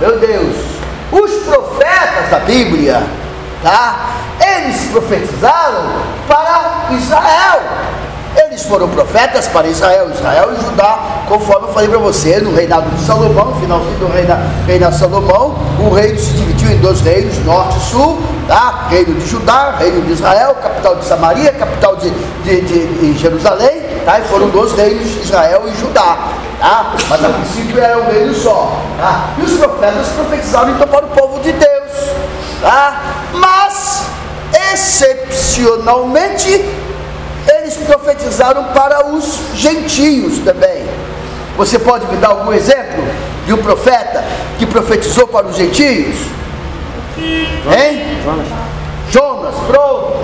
meu 0.00 0.18
Deus. 0.18 0.56
Os 1.12 1.30
profetas 1.44 2.30
da 2.30 2.38
Bíblia, 2.40 3.02
tá? 3.62 4.10
Eles 4.40 4.90
profetizaram 4.90 6.02
para 6.26 6.94
Israel. 6.96 7.60
Eles 8.50 8.64
foram 8.64 8.88
profetas 8.88 9.46
para 9.46 9.68
Israel, 9.68 10.10
Israel 10.10 10.50
e 10.52 10.56
Judá, 10.64 11.22
conforme 11.28 11.68
eu 11.68 11.72
falei 11.72 11.88
para 11.88 11.98
você, 11.98 12.40
no 12.40 12.52
reinado 12.52 12.90
de 12.90 13.00
Salomão, 13.00 13.44
no 13.44 13.60
finalzinho 13.60 13.96
do 14.00 14.08
reinado, 14.08 14.96
de 14.96 14.98
Salomão, 14.98 15.56
o 15.78 15.94
reino 15.94 16.18
se 16.18 16.32
dividiu 16.32 16.72
em 16.72 16.78
dois 16.78 17.00
reinos, 17.00 17.38
norte 17.44 17.78
e 17.78 17.82
sul, 17.82 18.20
tá? 18.48 18.88
reino 18.90 19.14
de 19.14 19.24
Judá, 19.24 19.76
reino 19.78 20.02
de 20.02 20.14
Israel, 20.14 20.56
capital 20.60 20.96
de 20.96 21.04
Samaria, 21.04 21.52
capital 21.52 21.94
de, 21.94 22.10
de, 22.10 22.60
de, 22.62 22.88
de 22.98 23.16
Jerusalém, 23.16 23.82
tá? 24.04 24.18
e 24.18 24.24
foram 24.24 24.48
dois 24.48 24.72
reinos, 24.72 25.06
Israel 25.22 25.62
e 25.68 25.74
Judá. 25.78 26.18
Tá? 26.58 26.96
Mas 27.08 27.24
a 27.24 27.28
princípio 27.28 27.80
era 27.80 27.98
um 27.98 28.10
reino 28.10 28.34
só. 28.34 28.76
Tá? 28.98 29.28
E 29.38 29.42
os 29.42 29.58
profetas 29.58 30.08
profetizaram 30.08 30.72
então 30.72 30.88
para 30.88 31.06
o 31.06 31.10
povo 31.10 31.38
de 31.38 31.52
Deus. 31.52 31.92
Tá? 32.60 33.00
Mas, 33.32 34.06
excepcionalmente, 34.72 36.89
eles 37.70 37.76
profetizaram 37.86 38.64
para 38.64 39.06
os 39.06 39.38
gentios 39.54 40.40
também. 40.40 40.84
Você 41.56 41.78
pode 41.78 42.06
me 42.06 42.16
dar 42.16 42.28
algum 42.28 42.52
exemplo 42.52 43.04
de 43.46 43.52
um 43.52 43.58
profeta 43.58 44.24
que 44.58 44.66
profetizou 44.66 45.28
para 45.28 45.46
os 45.46 45.56
gentios? 45.56 46.16
Hein? 47.16 48.18
Jonas. 48.24 48.46
Jonas, 49.10 49.54
pronto. 49.66 50.16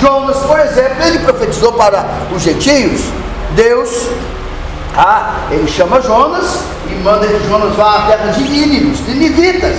Jonas, 0.00 0.36
por 0.38 0.58
exemplo, 0.60 1.04
ele 1.04 1.18
profetizou 1.20 1.72
para 1.72 2.04
os 2.34 2.42
gentios. 2.42 3.02
Deus, 3.54 4.08
ah, 4.96 5.46
ele 5.50 5.68
chama 5.68 6.00
Jonas 6.00 6.60
e 6.88 6.94
manda 7.02 7.26
que 7.26 7.48
Jonas 7.48 7.74
vá 7.76 7.96
à 7.96 8.02
terra 8.02 8.32
de 8.32 8.42
Nínive, 8.44 8.92
os 8.92 9.00
ninivitas. 9.06 9.76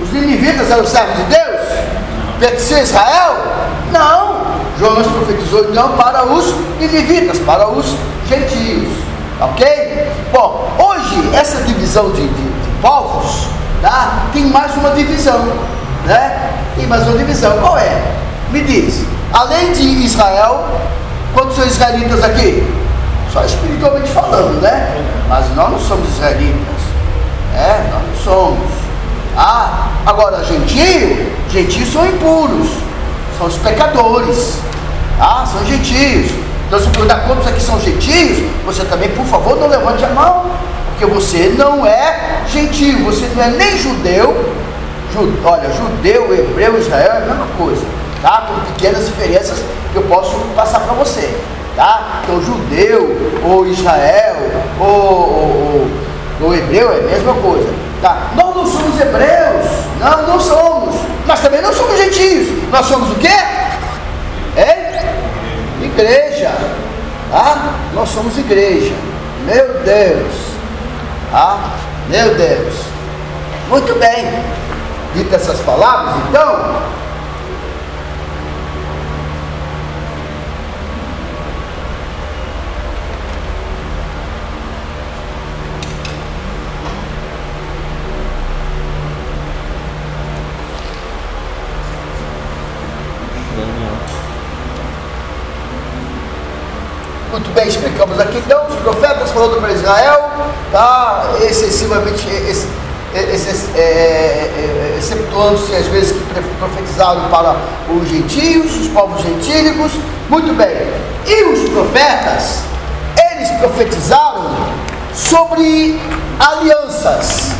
Os 0.00 0.12
ninivitas 0.12 0.70
eram 0.70 0.86
servos 0.86 1.16
de 1.16 1.22
Deus? 1.24 1.60
Pertencia 2.38 2.78
a 2.78 2.82
Israel? 2.82 3.36
Não. 3.92 4.59
Jonas 4.80 5.06
profetizou 5.08 5.66
então 5.68 5.90
para 5.90 6.24
os 6.24 6.54
ninivitas, 6.80 7.38
para 7.40 7.68
os 7.68 7.94
gentios. 8.26 8.88
Ok? 9.38 10.08
Bom, 10.32 10.70
hoje 10.78 11.30
essa 11.34 11.62
divisão 11.64 12.10
de, 12.12 12.26
de, 12.26 12.28
de 12.28 12.70
povos 12.80 13.48
tá, 13.82 14.22
tem 14.32 14.46
mais 14.46 14.74
uma 14.76 14.90
divisão. 14.90 15.38
Né? 16.06 16.50
Tem 16.76 16.86
mais 16.86 17.06
uma 17.06 17.18
divisão. 17.18 17.58
Qual 17.58 17.76
é? 17.76 18.02
Me 18.50 18.62
diz. 18.62 19.04
Além 19.34 19.70
de 19.72 19.82
Israel, 19.82 20.64
quantos 21.34 21.56
são 21.56 21.66
israelitas 21.66 22.24
aqui? 22.24 22.66
Só 23.30 23.44
espiritualmente 23.44 24.08
falando, 24.08 24.62
né? 24.62 24.96
Mas 25.28 25.54
nós 25.54 25.70
não 25.72 25.78
somos 25.78 26.08
israelitas. 26.08 26.80
É, 27.54 27.90
nós 27.92 28.02
não 28.02 28.24
somos. 28.24 28.70
Ah, 29.36 29.88
agora 30.06 30.42
gentio, 30.42 31.32
gentios 31.50 31.92
são 31.92 32.04
impuros, 32.06 32.68
são 33.40 33.46
os 33.46 33.56
pecadores. 33.56 34.58
Ah, 35.18 35.46
são 35.50 35.64
gentios. 35.64 36.30
Então, 36.66 36.78
se 36.78 36.88
perguntar 36.90 37.20
quantos 37.26 37.46
aqui 37.46 37.60
são 37.60 37.80
gentios, 37.80 38.46
você 38.66 38.84
também, 38.84 39.08
por 39.10 39.24
favor, 39.24 39.58
não 39.58 39.66
levante 39.66 40.04
a 40.04 40.08
mão, 40.08 40.44
porque 40.90 41.06
você 41.06 41.54
não 41.56 41.86
é 41.86 42.42
gentio, 42.46 43.02
você 43.04 43.26
não 43.34 43.42
é 43.42 43.48
nem 43.48 43.78
judeu. 43.78 44.54
Ju, 45.12 45.32
olha, 45.42 45.70
judeu, 45.72 46.32
hebreu, 46.34 46.78
Israel 46.78 47.12
é 47.12 47.16
a 47.16 47.20
mesma 47.20 47.46
coisa, 47.58 47.82
tá? 48.22 48.46
Com 48.46 48.72
pequenas 48.72 49.06
diferenças 49.06 49.64
que 49.90 49.96
eu 49.96 50.02
posso 50.02 50.36
passar 50.54 50.80
para 50.80 50.92
você, 50.92 51.34
tá? 51.74 52.20
Então, 52.22 52.40
judeu, 52.42 53.16
ou 53.44 53.66
Israel, 53.66 54.36
ou, 54.78 54.86
ou, 54.86 55.90
ou 56.42 56.54
hebreu 56.54 56.92
é 56.92 56.98
a 56.98 57.02
mesma 57.02 57.34
coisa, 57.34 57.68
tá? 58.00 58.28
Nós 58.36 58.54
não 58.54 58.66
somos 58.66 59.00
hebreus, 59.00 59.66
não, 59.98 60.26
não 60.28 60.38
somos, 60.38 60.79
nós 61.30 61.40
também 61.40 61.62
não 61.62 61.72
somos 61.72 61.96
gentios, 61.96 62.48
nós 62.72 62.86
somos 62.86 63.12
o 63.12 63.14
quê? 63.14 63.28
igreja. 66.00 66.50
Ah, 67.32 67.74
nós 67.94 68.08
somos 68.08 68.36
igreja. 68.36 68.94
Meu 69.46 69.80
Deus. 69.84 70.34
Ah, 71.32 71.70
meu 72.08 72.34
Deus. 72.34 72.74
Muito 73.68 73.94
bem. 73.98 74.42
Dito 75.14 75.34
essas 75.34 75.60
palavras, 75.60 76.14
então, 76.28 76.82
explicamos 98.50 98.50
aqui 98.50 98.54
então, 98.54 98.66
os 98.66 98.76
profetas 98.76 99.30
falando 99.30 99.60
para 99.60 99.72
Israel, 99.72 100.30
tá? 100.72 101.24
excessivamente, 101.40 102.28
ex, 102.28 102.66
ex, 103.14 103.68
é, 103.76 103.80
é, 103.80 104.96
exceptuando-se 104.98 105.74
às 105.74 105.86
vezes 105.86 106.12
que 106.12 106.24
profetizaram 106.58 107.28
para 107.28 107.56
os 107.88 108.08
gentios, 108.08 108.76
os 108.76 108.88
povos 108.88 109.22
gentílicos. 109.22 109.92
Muito 110.28 110.54
bem, 110.54 110.68
e 111.26 111.44
os 111.44 111.68
profetas, 111.70 112.62
eles 113.32 113.50
profetizaram 113.58 114.50
sobre 115.14 116.00
alianças. 116.38 117.52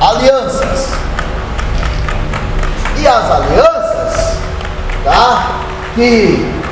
Alianças. 0.00 0.88
E 2.98 3.06
as 3.06 3.30
alianças, 3.30 4.38
tá? 5.04 5.60
Que 5.94 6.63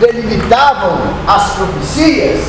delimitavam 0.00 0.98
as 1.26 1.50
profecias 1.52 2.40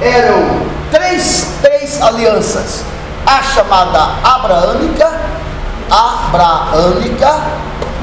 eram 0.00 0.66
três, 0.90 1.54
três 1.62 2.00
alianças. 2.00 2.84
A 3.26 3.42
chamada 3.42 3.98
abraâmica, 4.22 5.10
abraâmica, 5.90 7.40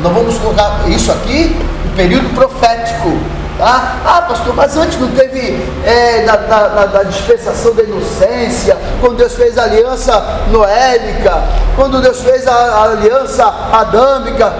não 0.02 0.14
vamos 0.14 0.38
colocar 0.38 0.82
isso 0.88 1.12
aqui, 1.12 1.56
o 1.86 1.96
período 1.96 2.34
profético 2.34 3.18
Tá? 3.58 3.98
Ah, 4.04 4.22
pastor, 4.24 4.56
mas 4.56 4.76
antes 4.76 5.00
não 5.00 5.10
teve 5.10 5.64
é, 5.86 6.24
na, 6.26 6.88
na, 6.88 7.04
dispensação 7.04 7.76
da 7.76 7.84
inocência, 7.84 8.76
quando 9.00 9.18
Deus 9.18 9.36
fez 9.36 9.58
a 9.60 9.64
aliança 9.64 10.42
noélica, 10.50 11.44
quando 11.76 12.02
Deus 12.02 12.20
fez 12.22 12.48
a, 12.48 12.52
a 12.52 12.84
aliança 12.86 13.46
adâmica. 13.72 14.54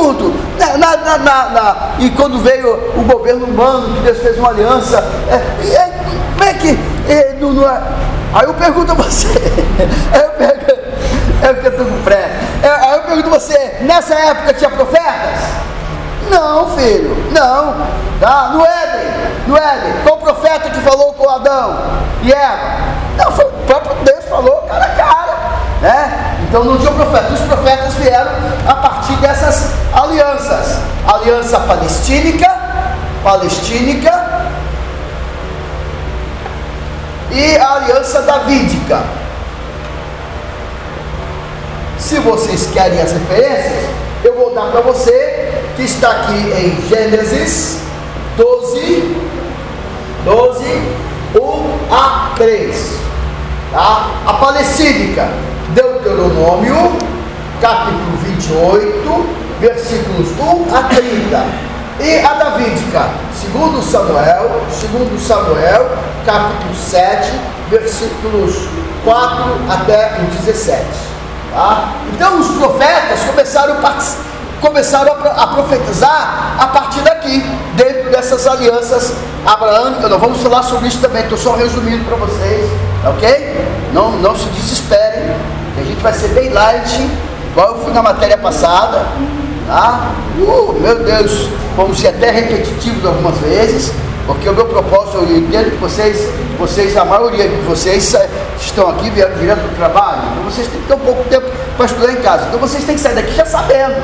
Pergunto, 0.00 0.32
na, 0.78 0.96
na, 1.18 1.90
e 1.98 2.08
quando 2.12 2.38
veio 2.38 2.72
o 2.96 3.02
governo 3.02 3.44
humano, 3.44 3.96
que 3.96 4.00
Deus 4.00 4.18
fez 4.18 4.38
uma 4.38 4.48
aliança, 4.48 5.04
é, 5.28 5.34
é, 5.74 5.92
como 6.32 6.42
é 6.42 6.54
que. 6.54 6.78
É, 7.06 7.36
não, 7.38 7.52
não 7.52 7.68
é? 7.68 7.82
Aí 8.32 8.46
eu 8.46 8.54
pergunto 8.54 8.92
a 8.92 8.94
você, 8.94 9.28
eu 9.28 10.30
pergunto, 10.38 10.80
é 11.42 11.52
que 11.54 11.66
eu 11.66 11.70
estou 11.70 11.84
com 11.84 12.02
pré. 12.02 12.30
É, 12.62 12.68
aí 12.68 12.94
eu 12.94 13.02
pergunto 13.02 13.28
a 13.28 13.38
você, 13.38 13.76
nessa 13.82 14.14
época 14.14 14.54
tinha 14.54 14.70
profetas? 14.70 15.38
Não, 16.30 16.70
filho, 16.70 17.14
não. 17.32 17.86
Tá? 18.18 18.52
No 18.54 18.64
Éden, 18.64 19.10
no 19.48 19.56
Éden, 19.58 19.92
qual 20.02 20.16
profeta 20.16 20.70
que 20.70 20.80
falou 20.80 21.12
com 21.12 21.28
Adão 21.28 21.76
e 22.22 22.32
Eva? 22.32 22.58
Não, 23.18 23.32
foi 23.32 23.44
o 23.44 23.50
próprio 23.66 23.96
Deus 24.02 24.24
falou 24.30 24.62
cara 24.66 24.84
a 24.84 24.88
cara. 24.88 25.38
Né? 25.82 26.36
Então 26.48 26.64
não 26.64 26.78
tinha 26.78 26.92
profeta. 26.92 27.32
Os 27.32 27.40
profetas 27.40 27.94
vieram 27.94 28.30
a 28.66 28.74
partir 28.74 29.16
dessas 29.16 29.72
alianças. 29.92 30.78
Aliança 31.06 31.60
palestínica, 31.60 32.48
palestínica 33.22 34.30
e 37.30 37.56
a 37.56 37.74
aliança 37.76 38.22
davídica. 38.22 39.02
Se 41.98 42.18
vocês 42.18 42.68
querem 42.72 43.00
as 43.00 43.12
referências, 43.12 43.88
eu 44.24 44.34
vou 44.34 44.54
dar 44.54 44.70
para 44.70 44.80
você 44.80 45.52
que 45.76 45.82
está 45.82 46.10
aqui 46.10 46.34
em 46.34 46.88
Gênesis 46.88 47.80
12, 48.36 49.16
12, 50.24 50.64
1 51.34 51.94
a 51.94 52.32
3. 52.36 52.94
Tá? 53.72 54.10
A 54.26 54.32
Palestínica, 54.34 55.28
Deuteronômio, 55.74 56.98
capítulo 57.60 58.16
28, 58.22 59.26
versículos 59.60 60.28
1 60.38 60.74
a 60.74 60.82
30. 60.84 61.70
E 62.00 62.18
a 62.24 62.32
Davídica, 62.32 63.10
segundo 63.34 63.82
Samuel, 63.82 64.62
segundo 64.70 65.20
Samuel, 65.20 65.90
capítulo 66.24 66.74
7, 66.74 67.30
versículos 67.68 68.56
4 69.04 69.44
até 69.68 70.18
o 70.22 70.34
17. 70.34 70.82
Tá? 71.52 71.92
Então 72.14 72.40
os 72.40 72.48
profetas 72.56 73.20
começaram 73.24 73.74
a 73.74 73.80
começaram 74.60 75.12
a, 75.12 75.46
profetizar 75.48 76.56
a 76.58 76.66
partir 76.66 77.00
daqui, 77.00 77.42
dentro 77.76 78.10
dessas 78.10 78.46
alianças 78.46 79.14
abraâmicas. 79.46 80.10
Nós 80.10 80.20
vamos 80.20 80.42
falar 80.42 80.62
sobre 80.62 80.88
isso 80.88 81.00
também, 81.00 81.22
estou 81.22 81.38
só 81.38 81.54
resumindo 81.54 82.04
para 82.04 82.16
vocês, 82.16 82.70
ok? 83.06 83.66
Não, 83.94 84.12
não 84.18 84.36
se 84.36 84.44
desesperem, 84.50 85.34
a 85.78 85.82
gente 85.82 86.00
vai 86.02 86.12
ser 86.12 86.28
bem 86.28 86.50
light, 86.50 87.10
igual 87.50 87.76
eu 87.76 87.84
fui 87.84 87.92
na 87.92 88.02
matéria 88.02 88.38
passada, 88.38 89.06
tá? 89.66 90.12
Uh, 90.38 90.78
meu 90.80 91.04
Deus, 91.04 91.48
vamos 91.76 91.98
ser 91.98 92.08
até 92.08 92.30
repetitivos 92.30 93.04
algumas 93.04 93.36
vezes, 93.38 93.92
porque 94.26 94.48
o 94.48 94.54
meu 94.54 94.66
propósito, 94.66 95.18
eu 95.18 95.36
entendo 95.36 95.70
que 95.70 95.76
vocês, 95.76 96.28
vocês, 96.58 96.96
a 96.96 97.04
maioria 97.04 97.48
de 97.48 97.56
vocês 97.62 98.14
eh, 98.14 98.28
estão 98.60 98.88
aqui 98.90 99.10
vieram 99.10 99.36
direto 99.36 99.60
do 99.60 99.76
trabalho, 99.76 100.22
então 100.30 100.44
vocês 100.44 100.68
têm 100.68 100.80
que 100.80 100.86
ter 100.86 100.94
um 100.94 100.98
pouco 101.00 101.22
de 101.24 101.30
tempo 101.30 101.46
para 101.76 101.86
estudar 101.86 102.12
em 102.12 102.16
casa. 102.16 102.46
Então 102.46 102.60
vocês 102.60 102.84
têm 102.84 102.94
que 102.94 103.00
sair 103.00 103.14
daqui 103.14 103.34
já 103.34 103.44
sabendo. 103.44 103.96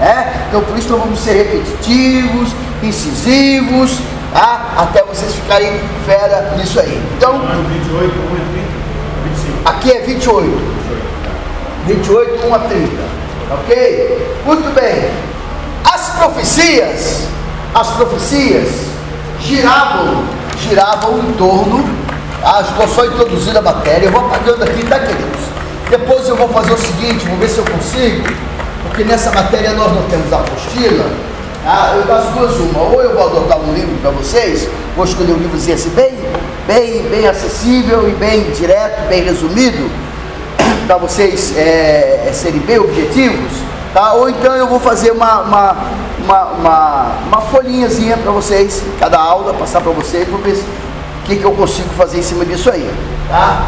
É? 0.00 0.46
Então 0.48 0.60
por 0.62 0.76
isso 0.76 0.90
nós 0.90 1.00
vamos 1.00 1.20
ser 1.20 1.32
repetitivos, 1.34 2.50
incisivos, 2.82 3.98
tá? 4.32 4.74
até 4.76 5.02
vocês 5.04 5.34
ficarem 5.34 5.72
fera 6.04 6.54
nisso 6.56 6.80
aí. 6.80 7.00
Então. 7.16 7.38
28, 7.38 7.94
1 7.94 8.00
a 8.00 8.44
30, 8.50 8.72
25. 9.24 9.68
Aqui 9.68 9.92
é 9.92 10.00
28. 10.00 10.81
28, 11.86 12.46
1 12.46 12.54
a 12.54 12.58
30. 12.58 12.88
Ok? 13.50 14.40
Muito 14.44 14.74
bem. 14.74 15.10
As 15.84 16.10
profecias, 16.16 17.26
as 17.74 17.88
profecias 17.90 18.68
giravam, 19.40 20.24
giravam 20.58 21.18
em 21.18 21.32
torno. 21.32 21.84
Ah, 22.44 22.62
estou 22.62 22.88
só 22.88 23.04
introduzindo 23.06 23.58
a 23.58 23.62
matéria, 23.62 24.06
eu 24.06 24.12
vou 24.12 24.26
apagando 24.26 24.64
aqui, 24.64 24.84
tá 24.86 24.98
queridos? 24.98 25.42
Depois 25.90 26.28
eu 26.28 26.36
vou 26.36 26.48
fazer 26.48 26.72
o 26.72 26.78
seguinte, 26.78 27.26
vou 27.26 27.36
ver 27.36 27.48
se 27.48 27.58
eu 27.58 27.64
consigo 27.64 28.52
porque 28.92 29.04
nessa 29.04 29.30
matéria 29.30 29.72
nós 29.72 29.90
não 29.92 30.02
temos 30.02 30.30
apostila. 30.30 31.06
Ah, 31.64 31.94
eu 31.96 32.02
das 32.02 32.26
duas 32.34 32.56
uma, 32.56 32.82
ou 32.82 33.02
eu 33.02 33.14
vou 33.14 33.26
adotar 33.26 33.58
um 33.58 33.72
livro 33.72 33.96
para 34.02 34.10
vocês, 34.10 34.68
vou 34.94 35.04
escolher 35.04 35.32
um 35.32 35.38
livrozinho 35.38 35.74
assim 35.74 35.90
bem, 35.90 36.12
bem, 36.66 37.02
bem 37.08 37.26
acessível 37.26 38.08
e 38.08 38.12
bem 38.12 38.50
direto, 38.50 39.08
bem 39.08 39.22
resumido, 39.22 39.90
para 40.86 40.96
vocês 40.96 41.56
é, 41.56 42.30
serem 42.32 42.60
bem 42.60 42.78
objetivos, 42.78 43.52
tá? 43.92 44.12
ou 44.14 44.28
então 44.28 44.54
eu 44.54 44.66
vou 44.66 44.80
fazer 44.80 45.10
uma, 45.10 45.40
uma, 45.40 45.76
uma, 46.24 46.44
uma, 46.44 47.06
uma 47.26 47.40
folhinhazinha 47.40 48.16
para 48.16 48.32
vocês, 48.32 48.82
cada 48.98 49.18
aula, 49.18 49.54
passar 49.54 49.80
para 49.80 49.92
vocês, 49.92 50.28
vou 50.28 50.40
ver 50.40 50.54
o 50.54 51.24
que, 51.24 51.36
que 51.36 51.44
eu 51.44 51.52
consigo 51.52 51.88
fazer 51.90 52.18
em 52.18 52.22
cima 52.22 52.44
disso 52.44 52.70
aí. 52.70 52.88
Tá? 53.28 53.66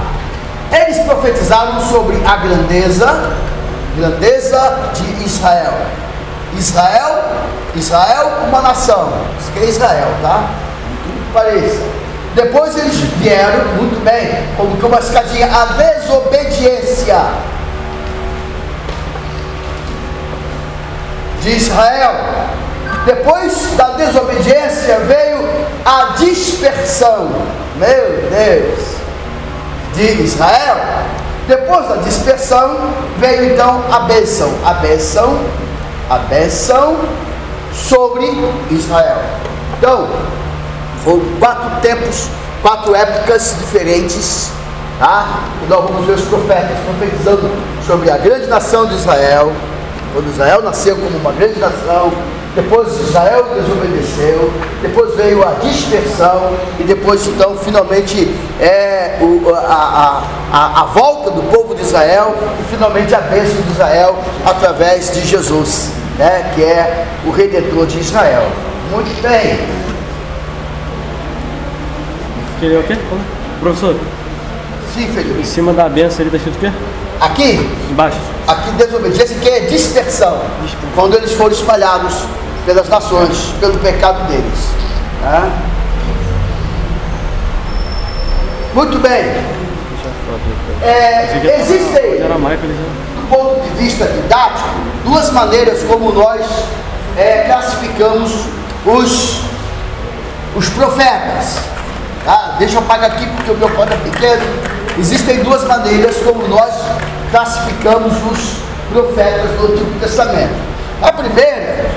Eles 0.73 0.99
profetizaram 1.01 1.81
sobre 1.81 2.17
a 2.27 2.37
grandeza 2.37 3.35
grandeza 3.97 4.91
de 4.95 5.25
Israel. 5.25 5.73
Israel, 6.57 7.25
Israel, 7.75 8.31
uma 8.49 8.61
nação. 8.61 9.13
Isso 9.41 9.51
que 9.53 9.59
é 9.61 9.69
Israel, 9.69 10.09
tá? 10.23 10.51
Tudo 11.03 11.27
que 11.27 11.33
pareça. 11.33 12.04
Depois 12.35 12.77
eles 12.77 12.97
vieram, 13.21 13.65
muito 13.77 14.03
bem, 14.05 14.29
que 14.79 14.87
uma 14.87 14.99
escadinha, 14.99 15.47
a 15.47 15.67
desobediência 15.67 17.17
de 21.41 21.51
Israel. 21.51 22.13
Depois 23.07 23.77
da 23.77 23.91
desobediência 23.91 24.99
veio 25.01 25.49
a 25.85 26.15
dispersão, 26.19 27.31
meu 27.77 28.31
Deus, 28.31 28.95
de 29.95 30.23
Israel. 30.23 30.77
Depois 31.47 31.89
da 31.89 31.97
dispersão, 31.97 32.77
veio 33.19 33.53
então 33.53 33.85
a 33.93 34.01
bênção. 34.01 34.51
A 34.65 34.75
bênção, 34.75 35.39
a 36.11 36.19
bênção 36.19 36.97
sobre 37.73 38.27
Israel. 38.71 39.19
Então, 39.79 40.09
foram 41.05 41.21
quatro 41.39 41.81
tempos, 41.83 42.29
quatro 42.63 42.95
épocas 42.95 43.57
diferentes. 43.59 44.51
Tá? 44.99 45.41
E 45.63 45.67
nós 45.69 45.85
vamos 45.85 46.07
ver 46.07 46.15
os 46.15 46.25
profetas 46.25 46.77
profetizando 46.85 47.51
sobre 47.87 48.11
a 48.11 48.17
grande 48.17 48.47
nação 48.47 48.87
de 48.87 48.95
Israel. 48.95 49.53
Quando 50.13 50.29
Israel 50.33 50.63
nasceu 50.63 50.97
como 50.97 51.19
uma 51.19 51.33
grande 51.33 51.59
nação, 51.59 52.13
depois 52.55 52.89
Israel 53.01 53.47
desobedeceu, 53.55 54.53
depois 54.81 55.15
veio 55.17 55.47
a 55.47 55.55
dispersão 55.55 56.53
e 56.79 56.85
depois 56.85 57.27
então 57.27 57.57
finalmente 57.57 58.33
é, 58.61 59.19
o, 59.21 59.53
a, 59.53 60.23
a, 60.53 60.83
a, 60.83 60.85
volta 60.85 61.33
do 61.33 61.43
povo 61.51 61.75
de 61.75 61.83
Israel 61.83 62.33
e 62.61 62.65
finalmente 62.73 63.13
a 63.13 63.21
bênção 63.21 63.61
de 63.61 63.73
Israel 63.73 64.17
através 64.47 65.13
de 65.13 65.27
Jesus, 65.27 65.91
né, 66.17 66.53
que 66.55 66.63
é 66.63 67.07
o 67.27 67.33
Redentor 67.33 67.87
de 67.87 67.99
Israel. 67.99 68.47
Muito 68.93 69.21
bem. 69.21 69.94
Queria 72.61 72.81
o 72.81 72.85
quê? 72.85 72.97
Professor? 73.61 73.97
Sim, 74.95 75.09
filho. 75.09 75.41
Em 75.41 75.45
cima 75.45 75.73
da 75.73 75.89
bênção 75.89 76.21
ele 76.21 76.35
está 76.35 76.37
escrito 76.37 76.57
o 76.57 76.61
quê? 76.61 76.73
Aqui? 77.21 77.69
Embaixo. 77.91 78.19
Aqui 78.47 78.71
desobediência 78.73 79.39
que 79.39 79.49
é 79.49 79.61
dispersão. 79.61 80.41
dispersão. 80.63 80.91
Quando 80.95 81.15
eles 81.15 81.33
foram 81.33 81.53
espalhados 81.53 82.15
pelas 82.65 82.89
nações, 82.89 83.55
pelo 83.61 83.79
pecado 83.79 84.27
deles. 84.29 84.69
Tá? 85.23 85.49
Muito 88.75 88.99
bem. 88.99 89.55
É, 90.83 91.61
existem, 91.61 92.19
do 92.21 93.29
ponto 93.29 93.61
de 93.63 93.71
vista 93.83 94.07
didático, 94.07 94.69
duas 95.05 95.31
maneiras 95.31 95.83
como 95.85 96.13
nós 96.13 96.45
é, 97.17 97.45
classificamos 97.47 98.33
os, 98.85 99.41
os 100.57 100.69
profetas. 100.71 101.59
Tá? 102.25 102.57
Deixa 102.59 102.77
eu 102.77 102.81
apagar 102.81 103.11
aqui 103.11 103.27
porque 103.27 103.51
o 103.51 103.57
meu 103.57 103.69
quadro 103.71 103.95
é 103.95 103.99
pequeno. 103.99 104.43
Existem 104.99 105.43
duas 105.43 105.65
maneiras 105.65 106.17
como 106.19 106.49
nós 106.49 106.73
classificamos 107.31 108.15
os 108.31 108.57
profetas 108.91 109.51
do 109.59 109.73
Antigo 109.73 109.99
Testamento. 110.01 110.55
A 111.03 111.13
primeira, 111.13 111.91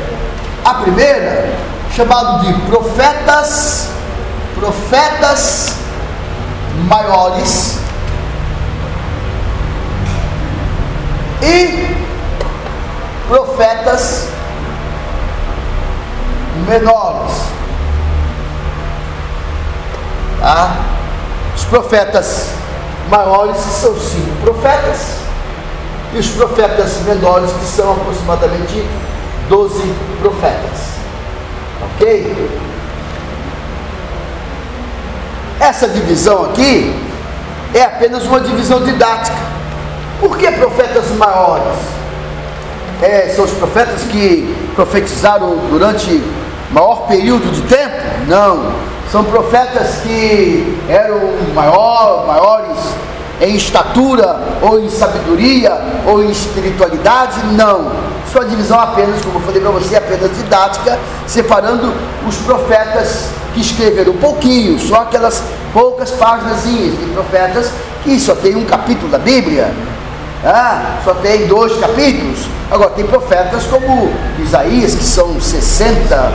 a 0.66 0.74
primeira, 0.74 1.50
chamado 1.96 2.46
de 2.46 2.54
profetas, 2.62 3.90
profetas 4.56 5.76
maiores 6.90 7.80
e 11.42 11.96
profetas 13.28 14.28
menores. 16.68 17.57
Tá? 20.40 20.76
Os 21.56 21.64
profetas 21.66 22.50
maiores 23.10 23.58
são 23.58 23.96
cinco 24.00 24.36
profetas 24.42 25.18
e 26.14 26.20
os 26.20 26.28
profetas 26.30 27.02
menores 27.02 27.52
que 27.52 27.66
são 27.66 27.92
aproximadamente 27.92 28.86
doze 29.50 29.94
profetas. 30.22 30.98
Ok? 31.82 32.50
Essa 35.60 35.88
divisão 35.88 36.46
aqui 36.46 36.96
é 37.74 37.84
apenas 37.84 38.24
uma 38.24 38.40
divisão 38.40 38.84
didática. 38.84 39.38
Por 40.20 40.38
que 40.38 40.52
profetas 40.52 41.10
maiores? 41.12 41.78
É, 43.02 43.34
são 43.36 43.46
os 43.46 43.52
profetas 43.52 44.02
que 44.04 44.56
profetizaram 44.76 45.56
durante 45.70 46.24
maior 46.72 47.08
período 47.08 47.52
de 47.52 47.62
tempo? 47.64 47.96
Não. 48.28 48.74
São 49.12 49.24
profetas 49.24 50.02
que 50.04 50.78
eram 50.90 51.20
maior, 51.54 52.26
maiores 52.28 52.78
em 53.40 53.56
estatura, 53.56 54.40
ou 54.62 54.80
em 54.80 54.90
sabedoria, 54.90 55.80
ou 56.06 56.24
em 56.24 56.30
espiritualidade? 56.30 57.40
Não. 57.54 57.92
Sua 58.32 58.44
divisão 58.44 58.80
apenas, 58.80 59.24
como 59.24 59.38
eu 59.38 59.42
falei 59.42 59.62
para 59.62 59.72
você, 59.72 59.96
apenas 59.96 60.36
didática, 60.36 61.00
separando 61.26 61.94
os 62.28 62.36
profetas 62.38 63.30
que 63.54 63.62
escreveram 63.62 64.14
pouquinho, 64.14 64.78
só 64.80 65.04
aquelas 65.04 65.42
poucas 65.72 66.12
páginas 66.12 66.64
de 66.64 66.92
profetas 67.14 67.72
que 68.04 68.20
só 68.20 68.36
tem 68.36 68.56
um 68.56 68.66
capítulo 68.66 69.10
da 69.10 69.18
Bíblia, 69.18 69.72
ah, 70.44 70.98
só 71.04 71.14
tem 71.16 71.48
dois 71.48 71.78
capítulos. 71.80 72.48
Agora 72.70 72.90
tem 72.92 73.06
profetas 73.06 73.64
como 73.66 74.12
Isaías, 74.40 74.94
que 74.96 75.04
são 75.04 75.40
60, 75.40 76.32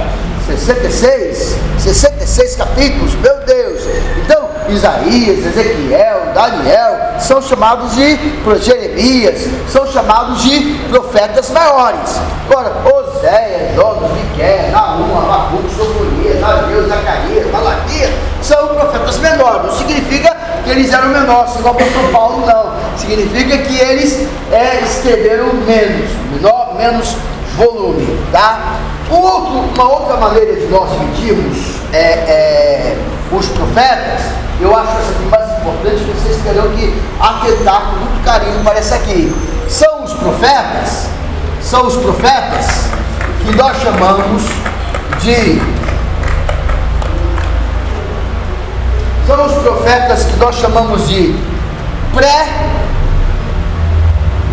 66, 0.46 1.56
66 1.78 2.56
capítulos, 2.56 3.14
meu 3.16 3.38
Deus. 3.46 3.80
Então, 4.24 4.48
Isaías, 4.68 5.46
Ezequiel, 5.46 6.32
Daniel, 6.34 6.98
são 7.18 7.40
chamados 7.42 7.94
de 7.94 8.18
Jeremias, 8.60 9.46
são 9.68 9.86
chamados 9.86 10.42
de 10.42 10.78
profetas 10.88 11.50
maiores. 11.50 12.20
Agora, 12.48 12.72
Oséias, 12.84 13.74
Donos, 13.74 14.10
Miquel, 14.12 14.70
Naum, 14.72 15.18
Abacuque, 15.18 15.74
Sofonias, 15.74 16.42
Ageu, 16.42 16.88
Zacarias, 16.88 17.50
Malaquias, 17.50 18.10
são 18.40 18.68
profetas 18.68 19.18
menores. 19.18 19.66
Não 19.66 19.78
significa 19.78 20.36
que 20.64 20.70
eles 20.70 20.92
eram 20.92 21.08
menores, 21.08 21.54
igual 21.56 21.74
o 21.74 21.78
pastor 21.78 22.10
Paulo, 22.12 22.46
não. 22.46 22.98
Significa 22.98 23.58
que 23.58 23.78
eles 23.78 24.26
é, 24.50 24.80
escreveram 24.82 25.52
menos, 25.54 26.10
menor, 26.32 26.74
menos 26.76 27.16
volume, 27.56 28.18
tá? 28.30 28.78
Outro, 29.10 29.52
uma 29.74 29.84
outra 29.84 30.16
maneira 30.16 30.54
de 30.54 30.66
nós 30.66 30.90
medirmos 30.98 31.76
é, 31.92 31.98
é, 31.98 32.96
os 33.30 33.46
profetas, 33.48 34.22
eu 34.60 34.74
acho 34.76 34.92
essa 34.98 35.10
aqui 35.10 35.24
mais 35.30 35.50
importante, 35.58 36.04
vocês 36.04 36.42
terão 36.42 36.68
que 36.70 36.94
atentar 37.20 37.90
com 37.90 37.96
muito 37.96 38.24
carinho 38.24 38.62
para 38.64 38.78
essa 38.78 38.94
aqui. 38.96 39.34
São 39.68 40.04
os 40.04 40.12
profetas, 40.14 41.08
são 41.60 41.86
os 41.86 41.96
profetas 41.96 42.90
que 43.44 43.56
nós 43.56 43.76
chamamos 43.78 44.42
de. 45.20 45.60
São 49.26 49.46
os 49.46 49.52
profetas 49.62 50.24
que 50.24 50.36
nós 50.36 50.56
chamamos 50.56 51.08
de 51.08 51.34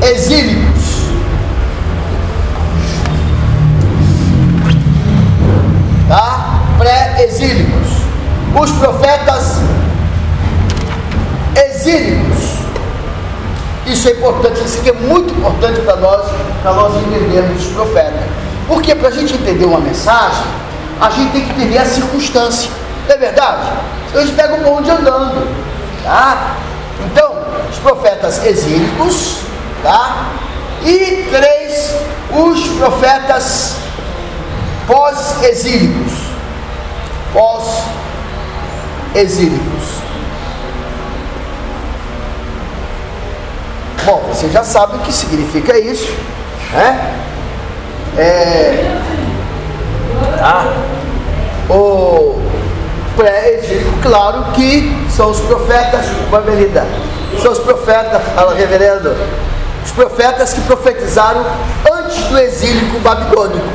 pré-exílicos. 0.02 0.69
Pré-exílicos. 7.20 7.90
Os 8.56 8.72
profetas 8.72 9.58
exílicos. 11.54 12.60
Isso 13.86 14.08
é 14.08 14.12
importante, 14.12 14.64
isso 14.64 14.80
aqui 14.80 14.90
é 14.90 14.94
muito 14.94 15.34
importante 15.34 15.82
para 15.82 15.98
nós, 15.98 16.32
para 16.62 16.74
nós 16.74 16.96
entendermos 16.96 17.66
os 17.66 17.74
profetas. 17.74 18.22
Porque 18.70 18.96
para 18.96 19.10
a 19.10 19.12
gente 19.12 19.34
entender 19.34 19.66
uma 19.66 19.82
mensagem, 19.82 20.46
a 21.02 21.10
gente 21.10 21.32
tem 21.34 21.42
que 21.46 21.52
entender 21.52 21.78
a 21.80 21.86
circunstância. 21.86 22.70
Não 23.08 23.16
é 23.16 23.18
verdade? 23.18 23.68
Senão 24.10 24.24
a 24.24 24.26
gente 24.26 24.36
pega 24.36 24.54
o 24.54 24.64
bonde 24.64 24.90
andando. 24.90 25.48
Tá? 26.04 26.56
Então, 27.06 27.34
os 27.70 27.80
profetas 27.80 28.46
exílicos, 28.46 29.40
tá? 29.84 30.30
E 30.86 31.28
três, 31.30 31.96
os 32.32 32.68
profetas 32.78 33.76
pós-exílicos. 34.88 36.19
Pós-exílicos. 37.34 40.00
Bom, 44.06 44.24
você 44.28 44.50
já 44.50 44.64
sabe 44.64 44.98
o 44.98 45.00
que 45.00 45.14
significa 45.14 45.78
isso, 45.78 46.12
né? 46.72 47.16
É, 48.18 48.98
ah, 50.42 50.74
o 51.70 52.40
pré-egípcio, 53.16 53.94
claro 54.02 54.52
que 54.54 54.98
são 55.10 55.32
os 55.32 55.40
profetas, 55.42 56.06
Babelida, 56.32 56.88
são 57.42 57.52
os 57.52 57.60
profetas, 57.60 58.22
fala 58.34 58.56
reverendo, 58.56 59.16
os 59.86 59.92
profetas 59.92 60.54
que 60.54 60.62
profetizaram 60.62 61.46
antes 61.92 62.24
do 62.26 62.40
exílio 62.40 63.00
babilônico. 63.02 63.66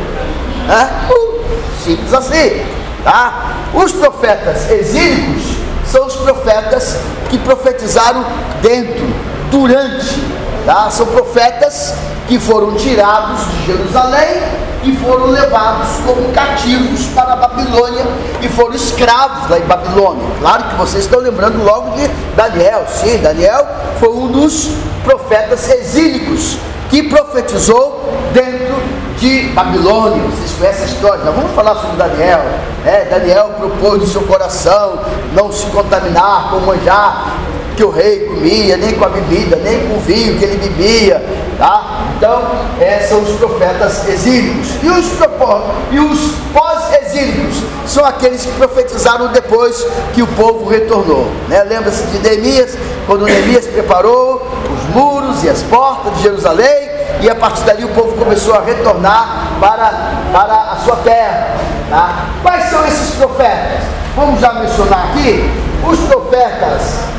Né? 0.66 0.90
Uh, 1.10 1.44
simples 1.84 2.12
assim. 2.12 2.64
Tá? 3.04 3.52
Os 3.74 3.92
profetas 3.92 4.70
exílicos 4.70 5.42
são 5.86 6.06
os 6.06 6.16
profetas 6.16 6.96
que 7.28 7.38
profetizaram 7.38 8.24
dentro 8.62 9.06
durante. 9.50 10.20
Tá? 10.64 10.90
São 10.90 11.06
profetas 11.06 11.94
que 12.26 12.38
foram 12.38 12.74
tirados 12.74 13.46
de 13.50 13.66
Jerusalém 13.66 14.42
e 14.82 14.96
foram 14.96 15.26
levados 15.26 15.88
como 16.06 16.32
cativos 16.32 17.06
para 17.14 17.34
a 17.34 17.36
Babilônia 17.36 18.04
e 18.42 18.48
foram 18.48 18.74
escravos 18.74 19.50
lá 19.50 19.58
em 19.58 19.66
Babilônia. 19.66 20.24
Claro 20.40 20.64
que 20.64 20.74
vocês 20.76 21.04
estão 21.04 21.20
lembrando 21.20 21.62
logo 21.62 21.90
de 21.96 22.08
Daniel. 22.34 22.84
Sim, 22.88 23.18
Daniel 23.18 23.66
foi 23.98 24.08
um 24.08 24.28
dos 24.28 24.70
profetas 25.04 25.70
exílicos 25.70 26.56
que 26.90 27.02
profetizou 27.02 28.12
dentro 28.32 28.74
de 29.18 29.48
Babilônia. 29.54 30.22
Vocês 30.24 30.52
conhecem 30.52 30.84
a 30.84 30.86
história? 30.86 31.24
Vamos 31.24 31.52
falar 31.52 31.74
sobre 31.76 31.96
Daniel. 31.96 32.40
Né? 32.84 33.06
Daniel 33.10 33.50
propôs 33.58 34.00
no 34.00 34.06
seu 34.06 34.22
coração 34.22 35.00
não 35.34 35.52
se 35.52 35.66
contaminar 35.66 36.50
com 36.50 36.60
manjar 36.60 37.34
que 37.76 37.84
o 37.84 37.90
rei 37.90 38.20
comia, 38.20 38.76
nem 38.76 38.94
com 38.94 39.04
a 39.04 39.08
bebida, 39.08 39.56
nem 39.56 39.88
com 39.88 39.96
o 39.96 40.00
vinho 40.00 40.38
que 40.38 40.44
ele 40.44 40.56
bebia, 40.56 41.20
tá? 41.58 42.04
Então, 42.16 42.42
é, 42.80 43.00
são 43.00 43.20
os 43.20 43.36
profetas 43.36 44.08
exílicos. 44.08 44.68
E 44.82 44.88
os, 44.88 45.06
os 45.06 46.34
pós-exílicos 46.52 47.62
são 47.86 48.04
aqueles 48.04 48.46
que 48.46 48.52
profetizaram 48.52 49.28
depois 49.28 49.84
que 50.12 50.22
o 50.22 50.26
povo 50.28 50.68
retornou. 50.68 51.26
Né? 51.48 51.64
Lembra-se 51.64 52.04
de 52.04 52.18
Neemias, 52.20 52.76
quando 53.06 53.24
Neemias 53.24 53.66
preparou 53.66 54.46
os 54.72 54.94
muros 54.94 55.42
e 55.42 55.48
as 55.48 55.62
portas 55.62 56.14
de 56.16 56.22
Jerusalém, 56.22 56.93
e 57.24 57.30
a 57.30 57.34
partir 57.34 57.62
dali 57.62 57.82
o 57.84 57.88
povo 57.88 58.14
começou 58.18 58.54
a 58.54 58.60
retornar 58.60 59.48
para, 59.58 60.12
para 60.30 60.72
a 60.72 60.76
sua 60.84 60.96
terra. 60.96 61.56
Tá? 61.88 62.26
Quais 62.42 62.64
são 62.64 62.86
esses 62.86 63.14
profetas? 63.14 63.82
Vamos 64.14 64.40
já 64.40 64.52
mencionar 64.52 65.08
aqui 65.10 65.50
os 65.88 65.98
profetas 66.00 67.14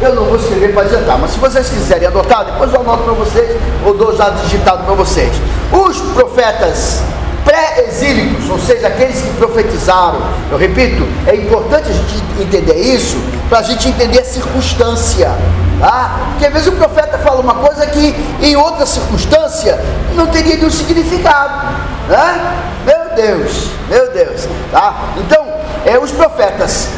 eu 0.00 0.14
não 0.14 0.26
vou 0.26 0.36
escrever 0.36 0.72
para 0.72 0.82
adiantar, 0.82 1.18
mas 1.18 1.32
se 1.32 1.38
vocês 1.40 1.68
quiserem 1.70 2.06
adotar, 2.06 2.44
depois 2.44 2.72
eu 2.72 2.80
anoto 2.80 3.02
para 3.02 3.14
vocês, 3.14 3.56
ou 3.84 3.94
dou 3.94 4.16
já 4.16 4.30
digitado 4.30 4.84
para 4.84 4.94
vocês. 4.94 5.32
Os 5.72 5.98
profetas 6.12 7.02
pré-exílicos, 7.44 8.48
ou 8.48 8.60
seja, 8.60 8.86
aqueles 8.86 9.20
que 9.20 9.30
profetizaram. 9.38 10.20
Eu 10.52 10.56
repito, 10.56 11.04
é 11.26 11.34
importante 11.34 11.88
a 11.88 11.92
gente 11.92 12.22
entender 12.40 12.76
isso 12.76 13.16
para 13.48 13.58
a 13.58 13.62
gente 13.62 13.88
entender 13.88 14.20
a 14.20 14.24
circunstância. 14.24 15.30
Tá? 15.80 16.30
Porque 16.30 16.46
às 16.46 16.52
vezes 16.52 16.68
o 16.68 16.72
profeta 16.72 17.18
fala 17.18 17.40
uma 17.40 17.54
coisa 17.54 17.86
que 17.86 18.14
em 18.42 18.56
outra 18.56 18.84
circunstância 18.84 19.78
não 20.14 20.26
teria 20.26 20.56
nenhum 20.56 20.70
significado. 20.70 21.66
Né? 22.08 22.54
Meu 22.84 23.14
Deus, 23.14 23.70
meu 23.88 24.10
Deus. 24.12 24.48
Tá? 24.72 24.94
Então, 25.18 25.46
é, 25.86 25.98
os 25.98 26.10
profetas 26.10 26.88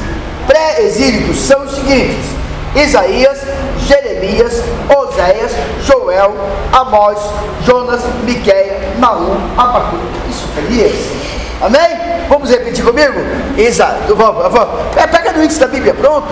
pré-exílicos 0.46 1.38
são 1.38 1.64
os 1.64 1.74
seguintes: 1.74 2.24
Isaías, 2.74 3.38
Jeremias, 3.86 4.62
Oséias, 4.88 5.52
Joel, 5.84 6.34
Amós, 6.72 7.18
Jonas, 7.66 8.00
Miquéia, 8.24 8.94
Naum, 8.98 9.36
Abacuque 9.58 10.20
e 10.28 10.32
Sofonias. 10.32 11.20
Amém? 11.60 12.26
Vamos 12.28 12.48
repetir 12.48 12.82
comigo? 12.82 13.20
Exato. 13.58 14.14
Vamos, 14.16 14.50
vamos. 14.50 14.96
É, 14.96 15.06
índice 15.42 15.60
da 15.60 15.66
Bíblia, 15.66 15.94
pronto? 15.94 16.28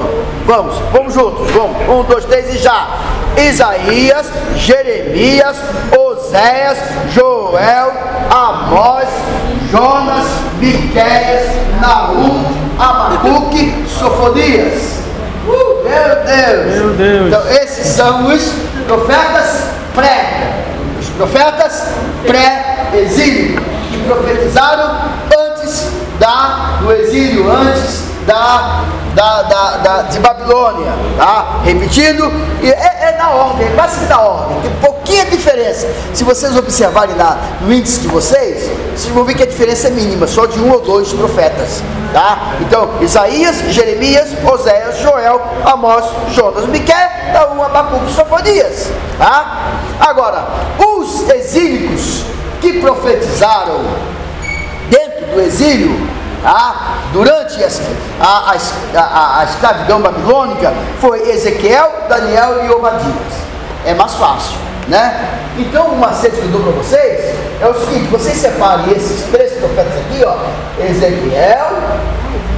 Vamos, 0.46 0.74
vamos 0.92 1.14
juntos. 1.14 1.50
Vamos. 1.50 1.76
Um, 1.88 2.02
dois, 2.04 2.24
três 2.24 2.54
e 2.54 2.58
já. 2.58 2.88
Isaías, 3.36 4.26
Jeremias, 4.56 5.56
Oséias, 5.96 6.78
Joel, 7.12 7.92
Amós, 8.30 9.08
Jonas, 9.70 10.26
Miquéias, 10.58 11.48
Naum, 11.80 12.44
Abacuque, 12.78 13.84
Sofonias. 13.88 14.98
Uh, 15.46 15.84
meu 15.84 16.24
Deus! 16.24 16.74
Meu 16.74 16.90
Deus! 16.94 17.26
Então, 17.28 17.48
esses 17.50 17.86
são 17.86 18.26
os 18.26 18.52
profetas 18.86 19.64
pré. 19.94 20.64
Os 21.00 21.08
profetas 21.10 21.88
pré-exílio, 22.26 23.60
que 23.90 23.98
profetizaram 24.04 24.98
antes 25.38 25.90
da, 26.18 26.78
do 26.80 26.92
exílio, 26.92 27.50
antes 27.50 28.07
da, 28.28 28.84
da, 29.14 29.42
da, 29.42 29.76
da 29.78 30.02
de 30.02 30.20
Babilônia. 30.20 30.92
Tá? 31.16 31.60
Repetindo, 31.64 32.30
é, 32.62 33.08
é 33.08 33.16
na 33.18 33.30
ordem, 33.30 33.66
é 33.66 33.70
quase 33.74 34.04
na 34.04 34.20
ordem, 34.20 34.60
tem 34.60 34.70
pouquinha 34.80 35.24
diferença. 35.24 35.88
Se 36.12 36.22
vocês 36.22 36.54
observarem 36.54 37.16
na, 37.16 37.38
no 37.62 37.72
índice 37.72 38.00
de 38.00 38.08
vocês, 38.08 38.70
vocês 38.94 39.12
vão 39.14 39.24
ver 39.24 39.34
que 39.34 39.42
a 39.42 39.46
diferença 39.46 39.88
é 39.88 39.90
mínima, 39.90 40.26
só 40.26 40.44
de 40.44 40.60
um 40.60 40.70
ou 40.70 40.80
dois 40.82 41.12
profetas. 41.12 41.82
Tá? 42.12 42.54
Então, 42.60 42.90
Isaías, 43.00 43.56
Jeremias, 43.70 44.28
Oséias, 44.44 44.98
Joel, 45.00 45.40
Amós, 45.64 46.04
Jonas, 46.32 46.66
Miquel, 46.66 47.08
Naum, 47.32 47.62
Abacuque, 47.62 48.12
Sofonias. 48.12 48.90
Tá? 49.18 49.70
Agora, 50.00 50.46
os 50.78 51.28
exílicos 51.30 52.24
que 52.60 52.74
profetizaram 52.80 53.80
dentro 54.90 55.26
do 55.34 55.40
exílio, 55.40 56.17
tá? 56.42 56.98
durante 57.12 57.62
a, 57.62 57.68
a, 58.20 58.56
a, 58.94 59.40
a, 59.40 59.44
escravidão 59.44 60.00
babilônica, 60.00 60.72
foi 61.00 61.30
Ezequiel, 61.30 61.92
Daniel 62.08 62.64
e 62.64 62.70
Obadias. 62.70 63.48
É 63.84 63.94
mais 63.94 64.14
fácil, 64.14 64.58
né? 64.88 65.40
Então, 65.56 65.86
o 65.86 65.96
macete 65.96 66.36
que 66.36 66.42
eu 66.42 66.48
dou 66.48 66.62
para 66.62 66.72
vocês 66.72 67.34
é 67.60 67.66
o 67.66 67.74
seguinte: 67.74 68.08
vocês 68.10 68.36
separem 68.36 68.92
esses 68.92 69.24
três 69.30 69.52
profetas 69.52 69.92
aqui, 69.98 70.24
ó, 70.24 70.36
Ezequiel, 70.82 71.66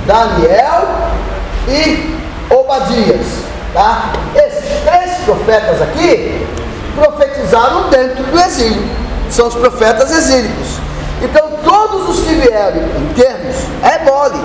Daniel 0.07 0.89
e 1.69 2.17
Obadias, 2.53 3.27
tá? 3.73 4.13
Esses 4.35 4.83
três 4.85 5.19
profetas 5.25 5.81
aqui 5.83 6.47
profetizaram 6.95 7.89
dentro 7.91 8.25
do 8.25 8.41
exílio, 8.41 8.83
são 9.31 9.47
os 9.47 9.55
profetas 9.55 10.11
exílicos. 10.11 10.80
Então, 11.23 11.51
todos 11.63 12.09
os 12.09 12.25
que 12.25 12.35
vieram 12.35 12.79
em 12.79 13.13
termos, 13.15 13.57
é 13.83 14.05
mole. 14.05 14.41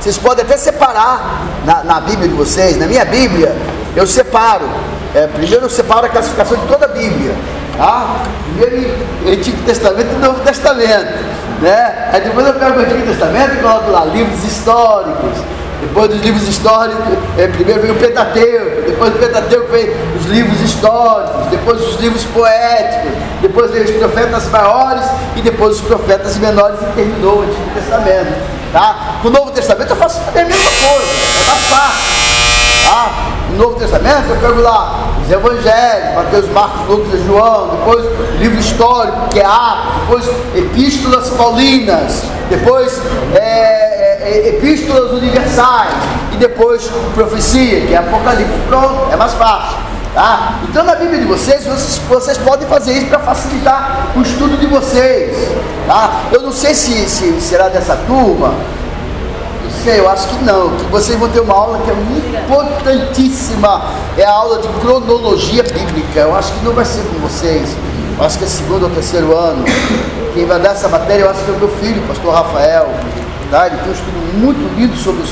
Vocês 0.00 0.18
podem 0.18 0.44
até 0.44 0.56
separar 0.56 1.42
na, 1.64 1.84
na 1.84 2.00
Bíblia 2.00 2.28
de 2.28 2.34
vocês, 2.34 2.78
na 2.78 2.86
minha 2.86 3.04
Bíblia, 3.04 3.54
eu 3.94 4.06
separo. 4.06 4.68
É, 5.14 5.26
primeiro 5.26 5.64
eu 5.64 5.70
separo 5.70 6.06
a 6.06 6.08
classificação 6.08 6.58
de 6.58 6.66
toda 6.66 6.84
a 6.84 6.88
Bíblia. 6.88 7.34
Tá? 7.76 8.22
Primeiro 8.56 8.94
Antigo 9.26 9.62
Testamento 9.64 10.08
e 10.14 10.18
Novo 10.18 10.40
Testamento. 10.40 11.24
Né? 11.60 12.10
Aí 12.12 12.20
depois 12.20 12.46
eu 12.46 12.54
pego 12.54 12.78
o 12.78 12.82
Antigo 12.82 13.06
Testamento 13.06 13.54
e 13.54 13.56
coloco 13.56 13.90
lá 13.90 14.04
livros 14.04 14.44
históricos. 14.44 15.38
Depois 15.80 16.08
dos 16.08 16.20
livros 16.22 16.48
históricos, 16.48 17.04
é, 17.36 17.46
primeiro 17.48 17.82
vem 17.82 17.90
o 17.90 17.94
Pentateuco, 17.96 18.82
depois 18.86 19.12
do 19.12 19.18
Pentateuco 19.18 19.70
vem 19.70 19.90
os 20.18 20.26
livros 20.26 20.60
históricos, 20.60 21.46
depois 21.50 21.80
os 21.80 22.00
livros 22.00 22.24
poéticos, 22.24 23.12
depois 23.42 23.70
vem 23.70 23.82
os 23.82 23.90
profetas 23.90 24.48
maiores 24.48 25.04
e 25.36 25.42
depois 25.42 25.76
os 25.76 25.80
profetas 25.82 26.36
menores 26.38 26.78
e 26.80 26.84
terminou 26.94 27.40
o 27.40 27.42
Antigo 27.42 27.70
Testamento. 27.74 28.56
Tá? 28.72 29.18
Com 29.22 29.28
o 29.28 29.30
Novo 29.30 29.50
Testamento 29.50 29.90
eu 29.90 29.96
faço 29.96 30.20
a 30.20 30.32
mesma 30.32 30.54
coisa, 30.54 31.12
é 31.40 31.54
fácil. 31.68 32.90
Tá? 32.90 33.10
No 33.50 33.56
Novo 33.58 33.78
Testamento 33.78 34.30
eu 34.30 34.36
pego 34.36 34.60
lá 34.60 35.06
os 35.22 35.30
Evangelhos, 35.30 36.14
Mateus, 36.14 36.48
Marcos, 36.50 36.88
Lucas 36.88 37.20
e 37.20 37.26
João, 37.26 37.68
depois 37.68 38.04
livro 38.38 38.58
histórico, 38.58 39.28
que 39.28 39.40
é 39.40 39.44
Atos, 39.44 39.94
depois 40.00 40.30
epístolas 40.54 41.30
paulinas, 41.30 42.22
depois 42.48 43.00
é, 43.34 43.85
é, 44.26 44.48
epístolas 44.48 45.12
universais 45.12 45.94
e 46.32 46.36
depois 46.36 46.90
profecia, 47.14 47.86
que 47.86 47.94
é 47.94 47.98
Apocalipse. 47.98 48.52
Pronto, 48.68 49.12
é 49.12 49.16
mais 49.16 49.32
fácil. 49.34 49.78
Tá? 50.14 50.60
Então 50.68 50.82
na 50.82 50.94
Bíblia 50.94 51.20
de 51.20 51.26
vocês, 51.26 51.64
vocês, 51.64 52.00
vocês 52.08 52.38
podem 52.38 52.66
fazer 52.66 52.94
isso 52.94 53.06
para 53.06 53.18
facilitar 53.18 54.08
o 54.16 54.22
estudo 54.22 54.56
de 54.56 54.66
vocês. 54.66 55.36
Tá? 55.86 56.22
Eu 56.32 56.42
não 56.42 56.52
sei 56.52 56.74
se, 56.74 57.08
se 57.08 57.40
será 57.40 57.68
dessa 57.68 57.96
turma, 58.06 58.54
sei, 59.86 60.00
eu 60.00 60.08
acho 60.08 60.26
que 60.26 60.44
não, 60.44 60.70
que 60.76 60.84
vocês 60.84 61.16
vão 61.16 61.28
ter 61.28 61.38
uma 61.38 61.54
aula 61.54 61.78
que 61.78 61.90
é 61.90 62.42
importantíssima, 62.42 63.84
é 64.18 64.24
a 64.24 64.32
aula 64.32 64.58
de 64.58 64.66
cronologia 64.80 65.62
bíblica. 65.62 66.20
Eu 66.20 66.34
acho 66.34 66.52
que 66.52 66.64
não 66.64 66.72
vai 66.72 66.84
ser 66.84 67.02
com 67.02 67.20
vocês, 67.20 67.76
eu 68.18 68.24
acho 68.24 68.36
que 68.36 68.44
é 68.44 68.48
segundo 68.48 68.82
ou 68.82 68.90
terceiro 68.90 69.36
ano. 69.36 69.64
Quem 70.34 70.44
vai 70.44 70.58
dar 70.58 70.70
essa 70.70 70.88
matéria, 70.88 71.22
eu 71.22 71.30
acho 71.30 71.44
que 71.44 71.50
é 71.50 71.54
o 71.54 71.58
meu 71.58 71.68
filho, 71.68 72.02
o 72.02 72.08
pastor 72.08 72.34
Rafael. 72.34 72.88
Ele 73.46 73.76
tem 73.76 73.88
um 73.88 73.92
estudo 73.92 74.38
muito 74.38 74.74
lindo 74.76 74.96
sobre 74.96 75.22
os 75.22 75.24